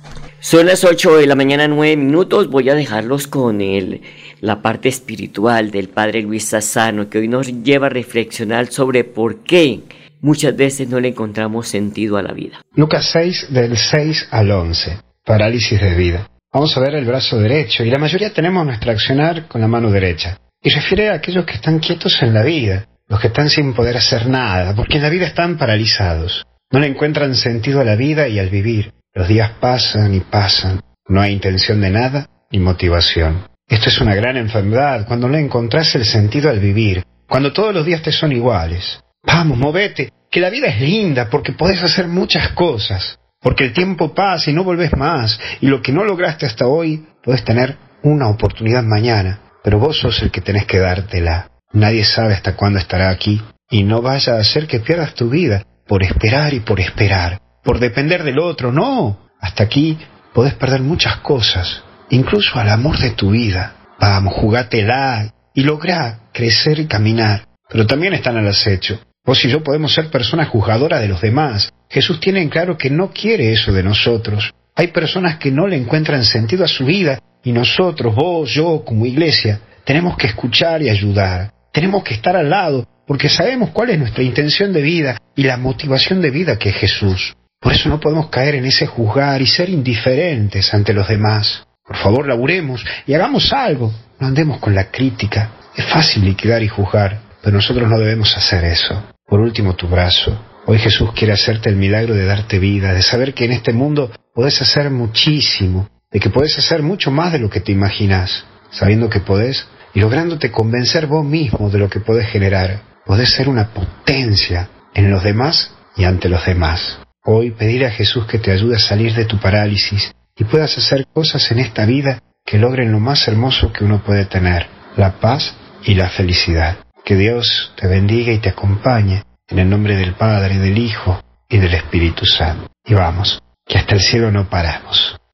Son 0.41 0.65
las 0.65 0.85
8 0.85 1.17
de 1.17 1.27
la 1.27 1.35
mañana, 1.35 1.69
9 1.69 1.99
minutos. 1.99 2.49
Voy 2.49 2.71
a 2.71 2.75
dejarlos 2.75 3.27
con 3.27 3.61
el, 3.61 4.01
la 4.41 4.63
parte 4.63 4.89
espiritual 4.89 5.71
del 5.71 5.89
Padre 5.89 6.23
Luis 6.23 6.47
Sassano, 6.47 7.09
que 7.09 7.19
hoy 7.19 7.29
nos 7.29 7.47
lleva 7.63 7.87
a 7.87 7.91
reflexionar 7.91 8.67
sobre 8.67 9.05
por 9.05 9.43
qué 9.43 9.81
muchas 10.21 10.57
veces 10.57 10.89
no 10.89 11.01
le 11.01 11.09
encontramos 11.09 11.69
sentido 11.69 12.17
a 12.17 12.23
la 12.23 12.33
vida. 12.33 12.61
Lucas 12.75 13.11
6, 13.13 13.49
del 13.51 13.77
6 13.77 14.29
al 14.31 14.51
11 14.51 15.05
parálisis 15.25 15.81
de 15.81 15.95
vida. 15.95 16.29
Vamos 16.53 16.77
a 16.77 16.81
ver 16.81 16.95
el 16.95 17.05
brazo 17.05 17.39
derecho 17.39 17.83
y 17.83 17.91
la 17.91 17.99
mayoría 17.99 18.33
tenemos 18.33 18.65
nuestro 18.65 18.93
accionar 18.93 19.49
con 19.49 19.61
la 19.61 19.69
mano 19.69 19.91
derecha. 19.91 20.39
Y 20.63 20.71
refiere 20.71 21.11
a 21.11 21.15
aquellos 21.15 21.45
que 21.45 21.55
están 21.55 21.79
quietos 21.79 22.23
en 22.23 22.33
la 22.33 22.43
vida, 22.43 22.87
los 23.09 23.21
que 23.21 23.29
están 23.29 23.51
sin 23.51 23.75
poder 23.75 23.97
hacer 23.97 24.29
nada, 24.29 24.75
porque 24.75 24.97
en 24.97 25.03
la 25.03 25.11
vida 25.11 25.27
están 25.27 25.59
paralizados. 25.59 26.45
No 26.71 26.81
le 26.81 26.87
encuentran 26.87 27.35
sentido 27.35 27.81
a 27.81 27.85
la 27.85 27.97
vida 27.97 28.29
y 28.29 28.39
al 28.39 28.51
vivir. 28.51 28.93
Los 29.13 29.29
días 29.29 29.53
pasan 29.61 30.15
y 30.15 30.21
pasan. 30.21 30.81
No 31.09 31.21
hay 31.21 31.33
intención 31.33 31.81
de 31.81 31.91
nada 31.91 32.29
ni 32.51 32.59
motivación. 32.59 33.47
Esto 33.69 33.89
es 33.89 34.01
una 34.01 34.15
gran 34.15 34.37
enfermedad 34.37 35.07
cuando 35.07 35.29
no 35.29 35.37
encontrás 35.37 35.95
el 35.95 36.05
sentido 36.05 36.51
al 36.51 36.61
vivir, 36.61 37.05
cuando 37.29 37.53
todos 37.53 37.75
los 37.75 37.87
días 37.87 38.03
te 38.03 38.13
son 38.13 38.33
iguales. 38.33 39.01
Vamos, 39.23 39.59
movete, 39.59 40.13
que 40.31 40.41
la 40.41 40.51
vida 40.51 40.69
es 40.69 40.81
linda 40.81 41.29
porque 41.31 41.53
podés 41.53 41.83
hacer 41.83 42.07
muchas 42.07 42.51
cosas 42.51 43.19
porque 43.45 43.65
el 43.65 43.75
tiempo 43.75 44.15
pasa 44.15 44.51
y 44.51 44.55
no 44.55 44.65
volvés 44.65 44.97
más, 44.97 45.39
y 45.61 45.67
lo 45.67 45.83
que 45.83 45.93
no 45.93 46.03
lograste 46.03 46.47
hasta 46.47 46.67
hoy, 46.67 47.07
puedes 47.23 47.45
tener 47.45 47.77
una 48.03 48.31
oportunidad 48.31 48.83
mañana, 48.83 49.39
pero 49.63 49.79
vos 49.79 49.99
sos 49.99 50.23
el 50.23 50.31
que 50.31 50.41
tenés 50.41 50.65
que 50.65 50.79
dártela. 50.79 51.51
Nadie 51.75 52.05
sabe 52.05 52.33
hasta 52.33 52.57
cuándo 52.57 52.79
estará 52.79 53.11
aquí, 53.11 53.43
y 53.71 53.83
no 53.83 54.01
vaya 54.01 54.37
a 54.37 54.41
hacer 54.41 54.67
que 54.67 54.81
pierdas 54.81 55.13
tu 55.13 55.29
vida 55.29 55.63
por 55.87 56.03
esperar 56.03 56.55
y 56.55 56.61
por 56.61 56.81
esperar, 56.81 57.39
por 57.63 57.81
depender 57.81 58.25
del 58.25 58.39
otro, 58.39 58.73
no. 58.73 59.29
Hasta 59.39 59.65
aquí 59.65 59.99
podés 60.33 60.55
perder 60.55 60.81
muchas 60.81 61.19
cosas, 61.19 61.85
incluso 62.11 62.59
al 62.59 62.69
amor 62.69 62.99
de 62.99 63.11
tu 63.11 63.31
vida. 63.31 63.77
Vamos, 64.01 64.35
jugátela 64.35 65.33
y 65.55 65.63
lográ 65.63 66.21
crecer 66.33 66.79
y 66.79 66.87
caminar, 66.87 67.47
pero 67.69 67.87
también 67.87 68.15
están 68.15 68.37
al 68.37 68.49
acecho. 68.49 69.01
Vos 69.25 69.43
y 69.45 69.49
yo 69.49 69.63
podemos 69.63 69.95
ser 69.95 70.11
personas 70.11 70.49
juzgadoras 70.49 71.01
de 71.01 71.09
los 71.09 71.21
demás. 71.21 71.73
Jesús 71.89 72.21
tiene 72.21 72.43
en 72.43 72.51
claro 72.51 72.77
que 72.77 72.91
no 72.91 73.11
quiere 73.11 73.53
eso 73.53 73.73
de 73.73 73.83
nosotros. 73.83 74.53
Hay 74.75 74.89
personas 74.89 75.39
que 75.39 75.51
no 75.51 75.67
le 75.67 75.77
encuentran 75.77 76.25
sentido 76.25 76.65
a 76.65 76.69
su 76.69 76.85
vida 76.85 77.21
y 77.43 77.53
nosotros, 77.53 78.15
vos, 78.15 78.51
yo, 78.51 78.85
como 78.85 79.07
iglesia, 79.07 79.61
tenemos 79.85 80.17
que 80.17 80.27
escuchar 80.27 80.83
y 80.83 80.91
ayudar. 80.91 81.53
Tenemos 81.73 82.03
que 82.03 82.15
estar 82.15 82.37
al 82.37 82.51
lado 82.51 82.87
porque 83.07 83.29
sabemos 83.29 83.71
cuál 83.71 83.91
es 83.91 83.99
nuestra 83.99 84.23
intención 84.23 84.73
de 84.73 84.83
vida 84.83 85.19
y 85.35 85.45
la 85.45 85.57
motivación 85.57 86.21
de 86.21 86.31
vida 86.31 86.59
que 86.59 86.71
es 86.71 86.77
Jesús. 86.77 87.35
Por 87.61 87.73
eso 87.73 87.89
no 87.89 88.01
podemos 88.01 88.29
caer 88.29 88.57
en 88.57 88.67
ese 88.67 88.87
juzgar 88.87 89.41
y 89.41 89.47
ser 89.47 89.71
indiferentes 89.71 90.73
ante 90.75 90.93
los 90.93 91.09
demás. 91.09 91.67
Por 91.87 91.97
favor, 91.99 92.27
laburemos 92.27 92.85
y 93.07 93.13
hagamos 93.13 93.53
algo. 93.53 93.93
No 94.19 94.27
andemos 94.27 94.59
con 94.59 94.75
la 94.75 94.91
crítica. 94.91 95.51
Es 95.77 95.85
fácil 95.87 96.25
liquidar 96.25 96.63
y 96.63 96.69
juzgar, 96.69 97.21
pero 97.43 97.57
nosotros 97.57 97.89
no 97.89 97.99
debemos 97.99 98.35
hacer 98.37 98.65
eso. 98.65 99.03
Por 99.27 99.41
último, 99.41 99.75
tu 99.75 99.87
brazo. 99.87 100.41
Hoy 100.67 100.79
Jesús 100.79 101.13
quiere 101.13 101.35
hacerte 101.35 101.69
el 101.69 101.77
milagro 101.77 102.15
de 102.15 102.25
darte 102.25 102.59
vida, 102.59 102.95
de 102.95 103.03
saber 103.03 103.35
que 103.35 103.45
en 103.45 103.53
este 103.53 103.75
mundo 103.75 104.11
podés 104.35 104.63
hacer 104.63 104.91
muchísimo, 104.91 105.91
de 106.11 106.21
que 106.21 106.31
podés 106.31 106.57
hacer 106.59 106.83
mucho 106.83 107.11
más 107.11 107.33
de 107.33 107.39
lo 107.39 107.51
que 107.51 107.61
te 107.61 107.73
imaginas, 107.73 108.47
sabiendo 108.71 109.11
que 109.11 109.21
podés 109.21 109.67
y 109.93 110.01
lográndote 110.01 110.51
convencer 110.51 111.07
vos 111.07 111.25
mismo 111.25 111.69
de 111.69 111.79
lo 111.79 111.91
que 111.91 112.01
podés 112.01 112.31
generar. 112.31 112.81
Podés 113.05 113.35
ser 113.35 113.49
una 113.49 113.75
potencia 113.75 114.71
en 114.95 115.11
los 115.11 115.23
demás 115.23 115.75
y 115.97 116.05
ante 116.05 116.31
los 116.31 116.47
demás. 116.47 116.99
Hoy 117.25 117.51
pedir 117.51 117.85
a 117.85 117.91
Jesús 117.91 118.27
que 118.27 118.39
te 118.39 118.51
ayude 118.51 118.77
a 118.77 118.81
salir 118.81 119.15
de 119.15 119.27
tu 119.27 119.39
parálisis 119.39 120.15
y 120.37 120.45
puedas 120.45 120.77
hacer 120.77 121.07
cosas 121.13 121.51
en 121.51 121.61
esta 121.61 121.85
vida 121.85 122.23
que 122.45 122.59
logren 122.59 122.93
lo 122.93 123.01
más 123.01 123.27
hermoso 123.29 123.73
que 123.73 123.85
uno 123.85 124.03
puede 124.03 124.27
tener, 124.27 124.67
la 124.97 125.13
paz 125.13 125.57
y 125.83 125.95
la 125.95 126.09
felicidad. 126.11 126.79
Que 127.05 127.17
Dios 127.17 127.73
te 127.77 127.87
bendiga 127.87 128.33
y 128.33 128.39
te 128.39 128.51
acompañe 128.51 129.23
en 129.49 129.59
el 129.59 129.69
nombre 129.69 129.97
del 129.97 130.15
Padre, 130.15 130.59
del 130.59 130.79
Hijo 130.79 131.21
y 131.49 131.59
del 131.59 131.75
Espíritu 131.75 132.27
Santo. 132.27 132.71
Y 132.85 132.95
vamos, 132.95 133.41
que 133.67 133.79
hasta 133.79 133.95
el 133.95 134.01
cielo 134.01 134.31
no 134.31 134.49
paramos. 134.49 135.17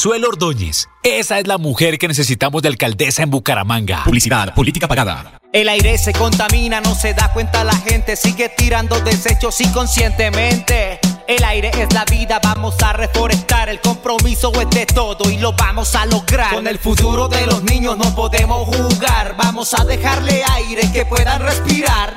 Consuelo 0.00 0.28
Ordóñez. 0.28 0.88
Esa 1.02 1.40
es 1.40 1.46
la 1.46 1.58
mujer 1.58 1.98
que 1.98 2.08
necesitamos 2.08 2.62
de 2.62 2.68
alcaldesa 2.68 3.22
en 3.22 3.28
Bucaramanga. 3.28 4.02
Publicidad, 4.02 4.54
política 4.54 4.88
pagada. 4.88 5.38
El 5.52 5.68
aire 5.68 5.98
se 5.98 6.14
contamina, 6.14 6.80
no 6.80 6.94
se 6.94 7.12
da 7.12 7.30
cuenta 7.34 7.64
la 7.64 7.76
gente, 7.76 8.16
sigue 8.16 8.48
tirando 8.48 8.98
desechos 9.00 9.60
inconscientemente. 9.60 11.00
El 11.28 11.44
aire 11.44 11.70
es 11.78 11.92
la 11.92 12.06
vida, 12.06 12.40
vamos 12.42 12.76
a 12.82 12.94
reforestar, 12.94 13.68
el 13.68 13.82
compromiso 13.82 14.50
es 14.58 14.70
de 14.70 14.86
todo 14.86 15.28
y 15.28 15.36
lo 15.36 15.52
vamos 15.52 15.94
a 15.94 16.06
lograr. 16.06 16.54
Con 16.54 16.66
el 16.66 16.78
futuro 16.78 17.28
de 17.28 17.44
los 17.44 17.62
niños 17.62 17.98
no 17.98 18.14
podemos 18.14 18.74
jugar, 18.74 19.34
vamos 19.36 19.74
a 19.78 19.84
dejarle 19.84 20.42
aire 20.50 20.90
que 20.94 21.04
puedan 21.04 21.42
respirar. 21.42 22.16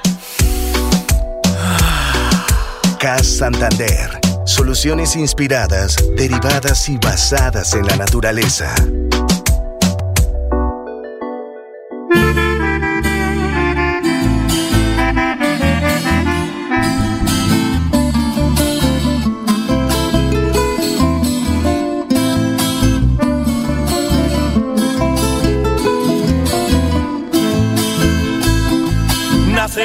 CAS 2.98 3.28
Santander 3.28 4.33
Soluciones 4.46 5.16
inspiradas, 5.16 5.96
derivadas 6.18 6.90
y 6.90 6.98
basadas 6.98 7.74
en 7.74 7.86
la 7.88 7.96
naturaleza. 7.96 8.76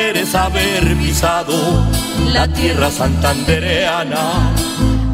Nacer 0.09 0.23
es 0.23 0.35
haber 0.35 0.97
pisado 0.97 1.55
la 2.33 2.51
tierra 2.51 2.91
santandereana, 2.91 4.55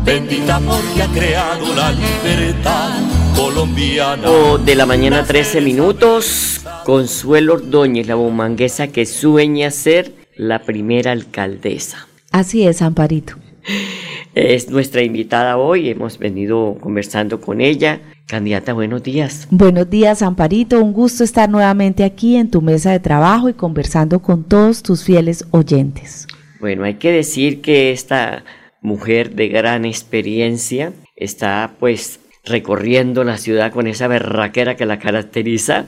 bendita 0.04 0.60
porque 0.60 1.02
ha 1.02 1.08
creado 1.08 1.74
la 1.74 1.90
libertad 1.90 2.90
colombiana. 3.34 4.28
de 4.64 4.74
la 4.76 4.86
mañana 4.86 5.24
13 5.24 5.60
minutos, 5.62 6.60
Consuelo 6.84 7.54
Ordóñez, 7.54 8.06
la 8.06 8.14
bumanguesa 8.14 8.88
que 8.88 9.04
sueña 9.04 9.72
ser 9.72 10.12
la 10.36 10.60
primera 10.60 11.10
alcaldesa. 11.10 12.06
Así 12.30 12.64
es, 12.64 12.80
Amparito. 12.80 13.34
Es 14.34 14.70
nuestra 14.70 15.02
invitada 15.02 15.56
hoy, 15.56 15.88
hemos 15.88 16.18
venido 16.18 16.76
conversando 16.80 17.40
con 17.40 17.60
ella. 17.60 18.00
Candidata, 18.26 18.72
buenos 18.72 19.02
días. 19.02 19.46
Buenos 19.50 19.90
días, 19.90 20.22
Amparito. 20.22 20.82
Un 20.82 20.94
gusto 20.94 21.24
estar 21.24 21.50
nuevamente 21.50 22.04
aquí 22.04 22.36
en 22.36 22.50
tu 22.50 22.62
mesa 22.62 22.90
de 22.90 23.00
trabajo 23.00 23.50
y 23.50 23.52
conversando 23.52 24.20
con 24.20 24.44
todos 24.44 24.82
tus 24.82 25.04
fieles 25.04 25.44
oyentes. 25.50 26.26
Bueno, 26.58 26.84
hay 26.84 26.94
que 26.94 27.12
decir 27.12 27.60
que 27.60 27.92
esta 27.92 28.44
mujer 28.80 29.34
de 29.34 29.48
gran 29.48 29.84
experiencia 29.84 30.92
está 31.16 31.72
pues 31.78 32.20
recorriendo 32.44 33.24
la 33.24 33.36
ciudad 33.36 33.72
con 33.72 33.86
esa 33.86 34.08
berraquera 34.08 34.76
que 34.76 34.86
la 34.86 34.98
caracteriza 34.98 35.84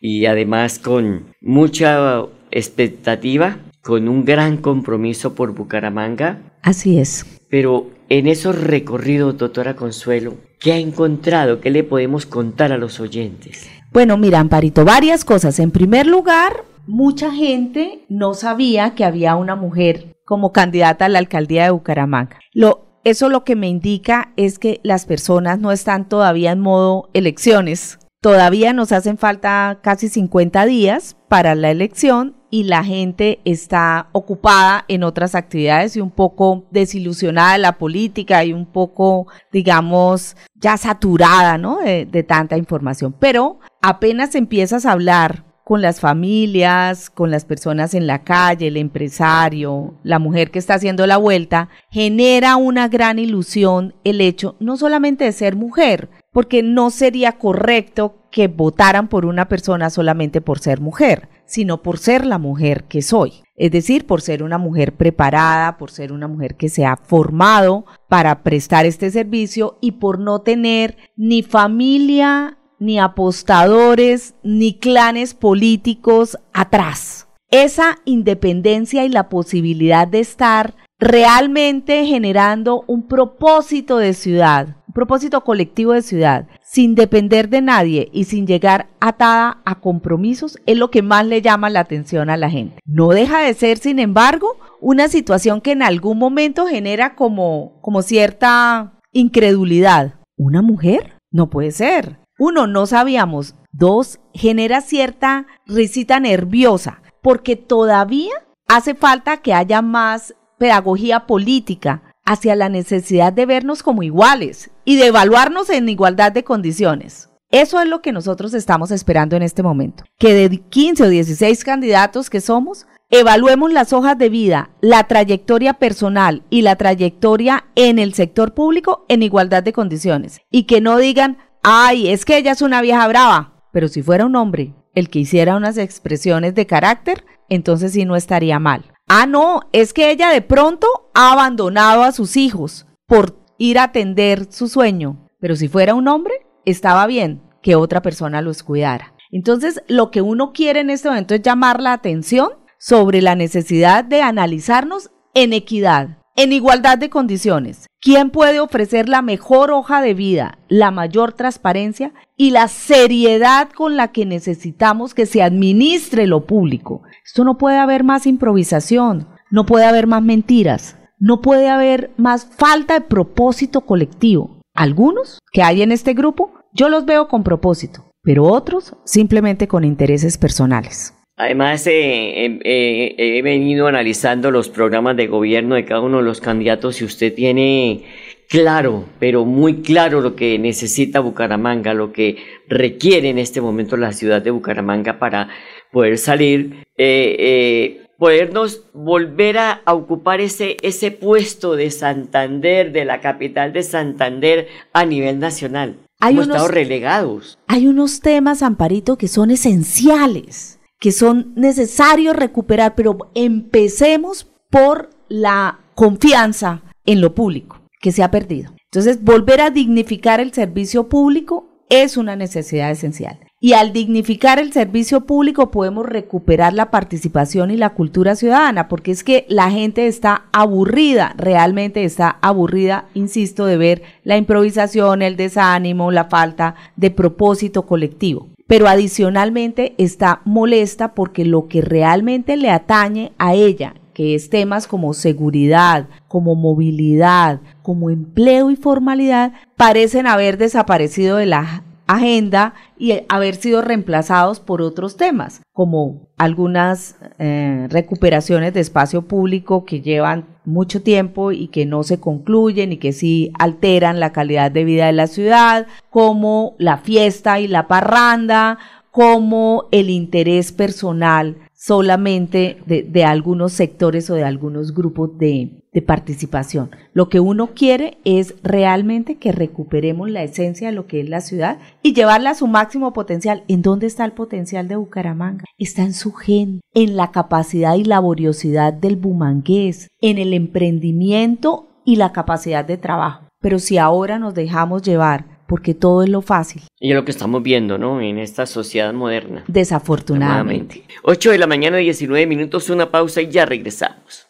y 0.00 0.26
además 0.26 0.78
con 0.78 1.34
mucha 1.40 2.24
expectativa, 2.50 3.56
con 3.82 4.08
un 4.08 4.26
gran 4.26 4.58
compromiso 4.58 5.34
por 5.34 5.54
Bucaramanga. 5.54 6.38
Así 6.62 6.98
es. 6.98 7.24
Pero 7.48 7.90
en 8.10 8.26
esos 8.26 8.60
recorridos, 8.60 9.38
doctora 9.38 9.76
Consuelo, 9.76 10.36
¿qué 10.60 10.72
ha 10.72 10.76
encontrado? 10.76 11.60
¿Qué 11.60 11.70
le 11.70 11.82
podemos 11.82 12.26
contar 12.26 12.72
a 12.72 12.78
los 12.78 13.00
oyentes? 13.00 13.68
Bueno, 13.92 14.16
mira, 14.16 14.38
Amparito, 14.38 14.84
varias 14.84 15.24
cosas. 15.24 15.58
En 15.58 15.72
primer 15.72 16.06
lugar, 16.06 16.64
mucha 16.86 17.32
gente 17.32 18.04
no 18.08 18.34
sabía 18.34 18.94
que 18.94 19.04
había 19.04 19.34
una 19.34 19.56
mujer 19.56 20.16
como 20.24 20.52
candidata 20.52 21.06
a 21.06 21.08
la 21.08 21.18
alcaldía 21.18 21.64
de 21.64 21.70
Bucaramanga. 21.70 22.38
Lo, 22.52 22.86
eso 23.02 23.28
lo 23.28 23.42
que 23.42 23.56
me 23.56 23.68
indica 23.68 24.32
es 24.36 24.58
que 24.58 24.80
las 24.84 25.06
personas 25.06 25.58
no 25.58 25.72
están 25.72 26.08
todavía 26.08 26.52
en 26.52 26.60
modo 26.60 27.08
elecciones. 27.14 27.98
Todavía 28.22 28.74
nos 28.74 28.92
hacen 28.92 29.16
falta 29.16 29.78
casi 29.82 30.10
50 30.10 30.66
días 30.66 31.16
para 31.28 31.54
la 31.54 31.70
elección 31.70 32.36
y 32.50 32.64
la 32.64 32.84
gente 32.84 33.40
está 33.46 34.10
ocupada 34.12 34.84
en 34.88 35.04
otras 35.04 35.34
actividades 35.34 35.96
y 35.96 36.02
un 36.02 36.10
poco 36.10 36.66
desilusionada 36.70 37.52
de 37.54 37.60
la 37.60 37.78
política 37.78 38.44
y 38.44 38.52
un 38.52 38.66
poco, 38.66 39.26
digamos, 39.50 40.36
ya 40.54 40.76
saturada, 40.76 41.56
¿no? 41.56 41.78
De, 41.78 42.04
de 42.04 42.22
tanta 42.22 42.58
información. 42.58 43.14
Pero 43.18 43.58
apenas 43.80 44.34
empiezas 44.34 44.84
a 44.84 44.92
hablar 44.92 45.44
con 45.64 45.80
las 45.80 46.00
familias, 46.00 47.08
con 47.08 47.30
las 47.30 47.46
personas 47.46 47.94
en 47.94 48.06
la 48.06 48.22
calle, 48.24 48.66
el 48.66 48.76
empresario, 48.76 49.94
la 50.02 50.18
mujer 50.18 50.50
que 50.50 50.58
está 50.58 50.74
haciendo 50.74 51.06
la 51.06 51.16
vuelta, 51.16 51.70
genera 51.90 52.56
una 52.56 52.88
gran 52.88 53.18
ilusión 53.18 53.94
el 54.04 54.20
hecho 54.20 54.56
no 54.60 54.76
solamente 54.76 55.24
de 55.24 55.32
ser 55.32 55.56
mujer, 55.56 56.10
porque 56.32 56.62
no 56.62 56.90
sería 56.90 57.32
correcto 57.32 58.16
que 58.30 58.48
votaran 58.48 59.08
por 59.08 59.26
una 59.26 59.48
persona 59.48 59.90
solamente 59.90 60.40
por 60.40 60.60
ser 60.60 60.80
mujer, 60.80 61.28
sino 61.46 61.82
por 61.82 61.98
ser 61.98 62.24
la 62.24 62.38
mujer 62.38 62.84
que 62.84 63.02
soy. 63.02 63.42
Es 63.56 63.72
decir, 63.72 64.06
por 64.06 64.22
ser 64.22 64.42
una 64.42 64.56
mujer 64.56 64.94
preparada, 64.94 65.76
por 65.76 65.90
ser 65.90 66.12
una 66.12 66.28
mujer 66.28 66.56
que 66.56 66.68
se 66.68 66.86
ha 66.86 66.96
formado 66.96 67.84
para 68.08 68.42
prestar 68.42 68.86
este 68.86 69.10
servicio 69.10 69.76
y 69.80 69.92
por 69.92 70.18
no 70.18 70.40
tener 70.42 70.96
ni 71.16 71.42
familia 71.42 72.56
ni 72.78 72.98
apostadores, 72.98 74.34
ni 74.42 74.78
clanes 74.78 75.34
políticos 75.34 76.38
atrás. 76.52 77.28
Esa 77.50 77.98
independencia 78.04 79.04
y 79.04 79.08
la 79.08 79.28
posibilidad 79.28 80.08
de 80.08 80.20
estar 80.20 80.74
realmente 80.98 82.06
generando 82.06 82.84
un 82.86 83.06
propósito 83.06 83.98
de 83.98 84.14
ciudad, 84.14 84.76
un 84.90 84.94
propósito 84.94 85.44
colectivo 85.44 85.92
de 85.92 86.02
ciudad, 86.02 86.48
sin 86.64 86.96
depender 86.96 87.48
de 87.48 87.60
nadie 87.60 88.08
y 88.12 88.24
sin 88.24 88.44
llegar 88.44 88.88
atada 88.98 89.58
a 89.64 89.76
compromisos, 89.78 90.58
es 90.66 90.76
lo 90.76 90.90
que 90.90 91.00
más 91.00 91.24
le 91.24 91.42
llama 91.42 91.70
la 91.70 91.78
atención 91.78 92.28
a 92.28 92.36
la 92.36 92.50
gente. 92.50 92.80
No 92.84 93.10
deja 93.10 93.38
de 93.38 93.54
ser, 93.54 93.78
sin 93.78 94.00
embargo, 94.00 94.56
una 94.80 95.06
situación 95.06 95.60
que 95.60 95.70
en 95.70 95.84
algún 95.84 96.18
momento 96.18 96.66
genera 96.66 97.14
como, 97.14 97.78
como 97.82 98.02
cierta 98.02 98.98
incredulidad. 99.12 100.14
¿Una 100.36 100.60
mujer? 100.60 101.14
No 101.30 101.50
puede 101.50 101.70
ser. 101.70 102.18
Uno, 102.36 102.66
no 102.66 102.86
sabíamos. 102.86 103.54
Dos, 103.70 104.18
genera 104.34 104.80
cierta 104.80 105.46
risita 105.66 106.18
nerviosa, 106.18 107.00
porque 107.22 107.54
todavía 107.54 108.32
hace 108.66 108.96
falta 108.96 109.36
que 109.36 109.54
haya 109.54 109.82
más 109.82 110.34
pedagogía 110.58 111.28
política 111.28 112.02
hacia 112.30 112.54
la 112.54 112.68
necesidad 112.68 113.32
de 113.32 113.44
vernos 113.44 113.82
como 113.82 114.04
iguales 114.04 114.70
y 114.84 114.94
de 114.94 115.06
evaluarnos 115.06 115.68
en 115.68 115.88
igualdad 115.88 116.30
de 116.30 116.44
condiciones. 116.44 117.28
Eso 117.50 117.80
es 117.80 117.88
lo 117.88 118.02
que 118.02 118.12
nosotros 118.12 118.54
estamos 118.54 118.92
esperando 118.92 119.34
en 119.34 119.42
este 119.42 119.64
momento. 119.64 120.04
Que 120.16 120.32
de 120.32 120.58
15 120.58 121.02
o 121.02 121.08
16 121.08 121.64
candidatos 121.64 122.30
que 122.30 122.40
somos, 122.40 122.86
evaluemos 123.10 123.72
las 123.72 123.92
hojas 123.92 124.16
de 124.16 124.28
vida, 124.28 124.70
la 124.80 125.08
trayectoria 125.08 125.74
personal 125.74 126.44
y 126.50 126.62
la 126.62 126.76
trayectoria 126.76 127.64
en 127.74 127.98
el 127.98 128.14
sector 128.14 128.54
público 128.54 129.06
en 129.08 129.24
igualdad 129.24 129.64
de 129.64 129.72
condiciones. 129.72 130.38
Y 130.52 130.64
que 130.68 130.80
no 130.80 130.98
digan, 130.98 131.38
ay, 131.64 132.10
es 132.12 132.24
que 132.24 132.36
ella 132.36 132.52
es 132.52 132.62
una 132.62 132.80
vieja 132.80 133.08
brava. 133.08 133.64
Pero 133.72 133.88
si 133.88 134.02
fuera 134.02 134.24
un 134.24 134.36
hombre 134.36 134.76
el 134.94 135.10
que 135.10 135.18
hiciera 135.18 135.56
unas 135.56 135.78
expresiones 135.78 136.54
de 136.54 136.66
carácter, 136.66 137.24
entonces 137.48 137.90
sí 137.92 138.04
no 138.04 138.14
estaría 138.14 138.60
mal. 138.60 138.89
Ah, 139.12 139.26
no, 139.26 139.62
es 139.72 139.92
que 139.92 140.12
ella 140.12 140.30
de 140.30 140.40
pronto 140.40 140.86
ha 141.14 141.32
abandonado 141.32 142.04
a 142.04 142.12
sus 142.12 142.36
hijos 142.36 142.86
por 143.08 143.36
ir 143.58 143.80
a 143.80 143.82
atender 143.82 144.46
su 144.52 144.68
sueño. 144.68 145.28
Pero 145.40 145.56
si 145.56 145.66
fuera 145.66 145.96
un 145.96 146.06
hombre, 146.06 146.46
estaba 146.64 147.08
bien 147.08 147.42
que 147.60 147.74
otra 147.74 148.02
persona 148.02 148.40
los 148.40 148.62
cuidara. 148.62 149.12
Entonces, 149.32 149.82
lo 149.88 150.12
que 150.12 150.22
uno 150.22 150.52
quiere 150.52 150.78
en 150.78 150.90
este 150.90 151.08
momento 151.08 151.34
es 151.34 151.42
llamar 151.42 151.82
la 151.82 151.92
atención 151.92 152.50
sobre 152.78 153.20
la 153.20 153.34
necesidad 153.34 154.04
de 154.04 154.22
analizarnos 154.22 155.10
en 155.34 155.54
equidad, 155.54 156.18
en 156.36 156.52
igualdad 156.52 156.96
de 156.96 157.10
condiciones. 157.10 157.89
¿Quién 158.02 158.30
puede 158.30 158.60
ofrecer 158.60 159.10
la 159.10 159.20
mejor 159.20 159.70
hoja 159.70 160.00
de 160.00 160.14
vida, 160.14 160.58
la 160.68 160.90
mayor 160.90 161.34
transparencia 161.34 162.14
y 162.34 162.50
la 162.50 162.68
seriedad 162.68 163.68
con 163.68 163.98
la 163.98 164.08
que 164.08 164.24
necesitamos 164.24 165.12
que 165.12 165.26
se 165.26 165.42
administre 165.42 166.26
lo 166.26 166.46
público? 166.46 167.02
Esto 167.26 167.44
no 167.44 167.58
puede 167.58 167.76
haber 167.76 168.02
más 168.02 168.26
improvisación, 168.26 169.28
no 169.50 169.66
puede 169.66 169.84
haber 169.84 170.06
más 170.06 170.22
mentiras, 170.22 170.96
no 171.18 171.42
puede 171.42 171.68
haber 171.68 172.10
más 172.16 172.46
falta 172.46 172.94
de 172.94 173.00
propósito 173.02 173.82
colectivo. 173.82 174.62
Algunos 174.74 175.38
que 175.52 175.62
hay 175.62 175.82
en 175.82 175.92
este 175.92 176.14
grupo, 176.14 176.54
yo 176.72 176.88
los 176.88 177.04
veo 177.04 177.28
con 177.28 177.44
propósito, 177.44 178.10
pero 178.22 178.44
otros 178.46 178.96
simplemente 179.04 179.68
con 179.68 179.84
intereses 179.84 180.38
personales. 180.38 181.12
Además, 181.40 181.86
eh, 181.86 182.44
em, 182.44 182.60
eh, 182.64 183.14
he 183.16 183.40
venido 183.40 183.86
analizando 183.86 184.50
los 184.50 184.68
programas 184.68 185.16
de 185.16 185.26
gobierno 185.26 185.74
de 185.74 185.86
cada 185.86 186.02
uno 186.02 186.18
de 186.18 186.22
los 186.22 186.38
candidatos 186.38 187.00
y 187.00 187.06
usted 187.06 187.32
tiene 187.34 188.04
claro, 188.46 189.06
pero 189.18 189.46
muy 189.46 189.80
claro 189.80 190.20
lo 190.20 190.36
que 190.36 190.58
necesita 190.58 191.20
Bucaramanga, 191.20 191.94
lo 191.94 192.12
que 192.12 192.36
requiere 192.68 193.30
en 193.30 193.38
este 193.38 193.62
momento 193.62 193.96
la 193.96 194.12
ciudad 194.12 194.42
de 194.42 194.50
Bucaramanga 194.50 195.18
para 195.18 195.48
poder 195.90 196.18
salir, 196.18 196.84
eh, 196.98 198.02
podernos 198.18 198.84
volver 198.92 199.56
a, 199.56 199.80
ocupar 199.86 200.42
ese, 200.42 200.76
ese 200.82 201.10
puesto 201.10 201.74
de 201.74 201.90
Santander, 201.90 202.92
de 202.92 203.06
la 203.06 203.22
capital 203.22 203.72
de 203.72 203.82
Santander 203.82 204.68
a 204.92 205.06
nivel 205.06 205.38
nacional. 205.38 205.96
Hay 206.20 206.34
Hemos 206.34 206.48
estado 206.48 206.68
relegados. 206.68 207.58
Hay 207.66 207.86
unos 207.86 208.20
temas, 208.20 208.62
Amparito, 208.62 209.16
que 209.16 209.26
son 209.26 209.50
esenciales 209.50 210.79
que 211.00 211.10
son 211.12 211.52
necesarios 211.56 212.36
recuperar, 212.36 212.94
pero 212.94 213.16
empecemos 213.34 214.46
por 214.70 215.10
la 215.28 215.80
confianza 215.94 216.82
en 217.06 217.20
lo 217.20 217.34
público 217.34 217.80
que 218.00 218.12
se 218.12 218.22
ha 218.22 218.30
perdido. 218.30 218.72
Entonces, 218.84 219.22
volver 219.22 219.60
a 219.60 219.70
dignificar 219.70 220.40
el 220.40 220.52
servicio 220.52 221.08
público 221.08 221.66
es 221.88 222.16
una 222.16 222.36
necesidad 222.36 222.90
esencial. 222.90 223.38
Y 223.62 223.74
al 223.74 223.92
dignificar 223.92 224.58
el 224.58 224.72
servicio 224.72 225.26
público 225.26 225.70
podemos 225.70 226.06
recuperar 226.06 226.72
la 226.72 226.90
participación 226.90 227.70
y 227.70 227.76
la 227.76 227.90
cultura 227.90 228.36
ciudadana, 228.36 228.88
porque 228.88 229.10
es 229.10 229.22
que 229.22 229.44
la 229.48 229.70
gente 229.70 230.06
está 230.06 230.44
aburrida, 230.52 231.34
realmente 231.36 232.04
está 232.04 232.38
aburrida, 232.40 233.06
insisto, 233.14 233.66
de 233.66 233.76
ver 233.76 234.02
la 234.24 234.38
improvisación, 234.38 235.20
el 235.20 235.36
desánimo, 235.36 236.10
la 236.10 236.24
falta 236.24 236.74
de 236.96 237.10
propósito 237.10 237.86
colectivo 237.86 238.48
pero 238.70 238.86
adicionalmente 238.86 239.96
está 239.98 240.42
molesta 240.44 241.12
porque 241.12 241.44
lo 241.44 241.66
que 241.66 241.80
realmente 241.80 242.56
le 242.56 242.70
atañe 242.70 243.32
a 243.36 243.52
ella, 243.52 243.94
que 244.14 244.36
es 244.36 244.48
temas 244.48 244.86
como 244.86 245.12
seguridad, 245.12 246.06
como 246.28 246.54
movilidad, 246.54 247.62
como 247.82 248.10
empleo 248.10 248.70
y 248.70 248.76
formalidad, 248.76 249.54
parecen 249.76 250.28
haber 250.28 250.56
desaparecido 250.56 251.38
de 251.38 251.46
la 251.46 251.82
agenda 252.14 252.74
y 252.98 253.22
haber 253.28 253.54
sido 253.54 253.82
reemplazados 253.82 254.60
por 254.60 254.82
otros 254.82 255.16
temas, 255.16 255.62
como 255.72 256.28
algunas 256.36 257.16
eh, 257.38 257.86
recuperaciones 257.90 258.74
de 258.74 258.80
espacio 258.80 259.22
público 259.22 259.84
que 259.84 260.00
llevan 260.00 260.46
mucho 260.64 261.02
tiempo 261.02 261.52
y 261.52 261.68
que 261.68 261.86
no 261.86 262.02
se 262.02 262.20
concluyen 262.20 262.92
y 262.92 262.96
que 262.98 263.12
sí 263.12 263.52
alteran 263.58 264.20
la 264.20 264.32
calidad 264.32 264.70
de 264.70 264.84
vida 264.84 265.06
de 265.06 265.12
la 265.12 265.26
ciudad, 265.26 265.86
como 266.10 266.74
la 266.78 266.98
fiesta 266.98 267.60
y 267.60 267.68
la 267.68 267.88
parranda, 267.88 268.78
como 269.10 269.88
el 269.90 270.10
interés 270.10 270.72
personal 270.72 271.56
solamente 271.80 272.76
de, 272.84 273.24
algunos 273.24 273.72
sectores 273.72 274.28
o 274.28 274.34
de 274.34 274.44
algunos 274.44 274.92
grupos 274.92 275.38
de, 275.38 275.82
de, 275.94 276.02
participación. 276.02 276.90
Lo 277.14 277.30
que 277.30 277.40
uno 277.40 277.68
quiere 277.68 278.18
es 278.24 278.54
realmente 278.62 279.36
que 279.36 279.50
recuperemos 279.50 280.28
la 280.28 280.42
esencia 280.42 280.88
de 280.88 280.94
lo 280.94 281.06
que 281.06 281.22
es 281.22 281.30
la 281.30 281.40
ciudad 281.40 281.78
y 282.02 282.12
llevarla 282.12 282.50
a 282.50 282.54
su 282.54 282.66
máximo 282.66 283.14
potencial. 283.14 283.64
¿En 283.66 283.80
dónde 283.80 284.06
está 284.06 284.26
el 284.26 284.32
potencial 284.32 284.88
de 284.88 284.96
Bucaramanga? 284.96 285.64
Está 285.78 286.02
en 286.02 286.12
su 286.12 286.32
gente, 286.32 286.82
en 286.92 287.16
la 287.16 287.30
capacidad 287.30 287.94
y 287.94 288.04
laboriosidad 288.04 288.92
del 288.92 289.16
bumangués, 289.16 290.08
en 290.20 290.36
el 290.36 290.52
emprendimiento 290.52 291.88
y 292.04 292.16
la 292.16 292.32
capacidad 292.32 292.84
de 292.84 292.98
trabajo. 292.98 293.46
Pero 293.62 293.78
si 293.78 293.96
ahora 293.96 294.38
nos 294.38 294.52
dejamos 294.52 295.00
llevar 295.00 295.59
porque 295.70 295.94
todo 295.94 296.24
es 296.24 296.28
lo 296.28 296.42
fácil. 296.42 296.82
Y 296.98 297.10
es 297.10 297.14
lo 297.14 297.24
que 297.24 297.30
estamos 297.30 297.62
viendo, 297.62 297.96
¿no? 297.96 298.20
En 298.20 298.38
esta 298.38 298.66
sociedad 298.66 299.12
moderna. 299.12 299.62
Desafortunadamente. 299.68 301.04
8 301.22 301.52
de 301.52 301.58
la 301.58 301.68
mañana, 301.68 301.98
19 301.98 302.44
minutos, 302.48 302.90
una 302.90 303.12
pausa 303.12 303.40
y 303.40 303.50
ya 303.50 303.66
regresamos. 303.66 304.49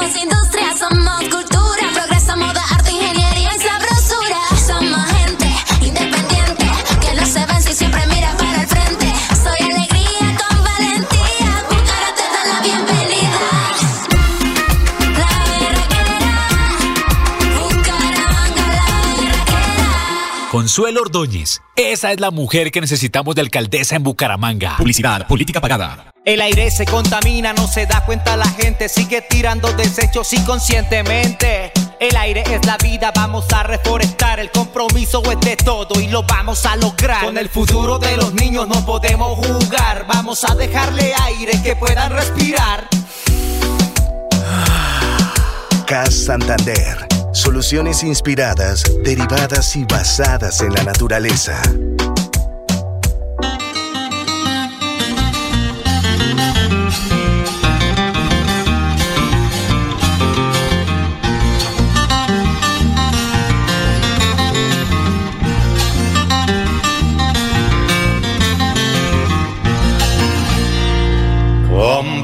Comuneros. 0.00 0.30
Somos 0.30 0.39
Consuelo 20.70 21.00
Ordóñez. 21.00 21.60
Esa 21.74 22.12
es 22.12 22.20
la 22.20 22.30
mujer 22.30 22.70
que 22.70 22.80
necesitamos 22.80 23.34
de 23.34 23.40
alcaldesa 23.40 23.96
en 23.96 24.04
Bucaramanga. 24.04 24.76
Publicidad, 24.76 25.26
política 25.26 25.60
pagada. 25.60 26.12
El 26.24 26.40
aire 26.40 26.70
se 26.70 26.84
contamina, 26.84 27.52
no 27.52 27.66
se 27.66 27.86
da 27.86 28.04
cuenta 28.04 28.36
la 28.36 28.46
gente, 28.46 28.88
sigue 28.88 29.20
tirando 29.20 29.72
desechos 29.72 30.32
inconscientemente. 30.32 31.72
El 31.98 32.14
aire 32.14 32.44
es 32.48 32.64
la 32.66 32.76
vida, 32.76 33.10
vamos 33.12 33.46
a 33.52 33.64
reforestar, 33.64 34.38
el 34.38 34.52
compromiso 34.52 35.20
es 35.32 35.40
de 35.40 35.56
todo 35.56 36.00
y 36.00 36.06
lo 36.06 36.22
vamos 36.22 36.64
a 36.64 36.76
lograr. 36.76 37.24
Con 37.24 37.36
el 37.36 37.48
futuro 37.48 37.98
de 37.98 38.16
los 38.16 38.32
niños 38.34 38.68
no 38.68 38.86
podemos 38.86 39.44
jugar, 39.44 40.06
vamos 40.06 40.48
a 40.48 40.54
dejarle 40.54 41.12
aire 41.24 41.60
que 41.64 41.74
puedan 41.74 42.12
respirar. 42.12 42.88
CAS 45.84 46.14
Santander. 46.14 47.09
Soluciones 47.32 48.02
inspiradas, 48.02 48.84
derivadas 49.04 49.76
y 49.76 49.84
basadas 49.84 50.60
en 50.60 50.72
la 50.74 50.82
naturaleza. 50.82 51.60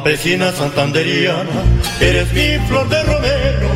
Campesina 0.07 0.53
santanderiana, 0.53 1.65
eres 2.01 2.33
mi 2.33 2.65
flor 2.69 2.89
de 2.89 3.03
romero, 3.03 3.69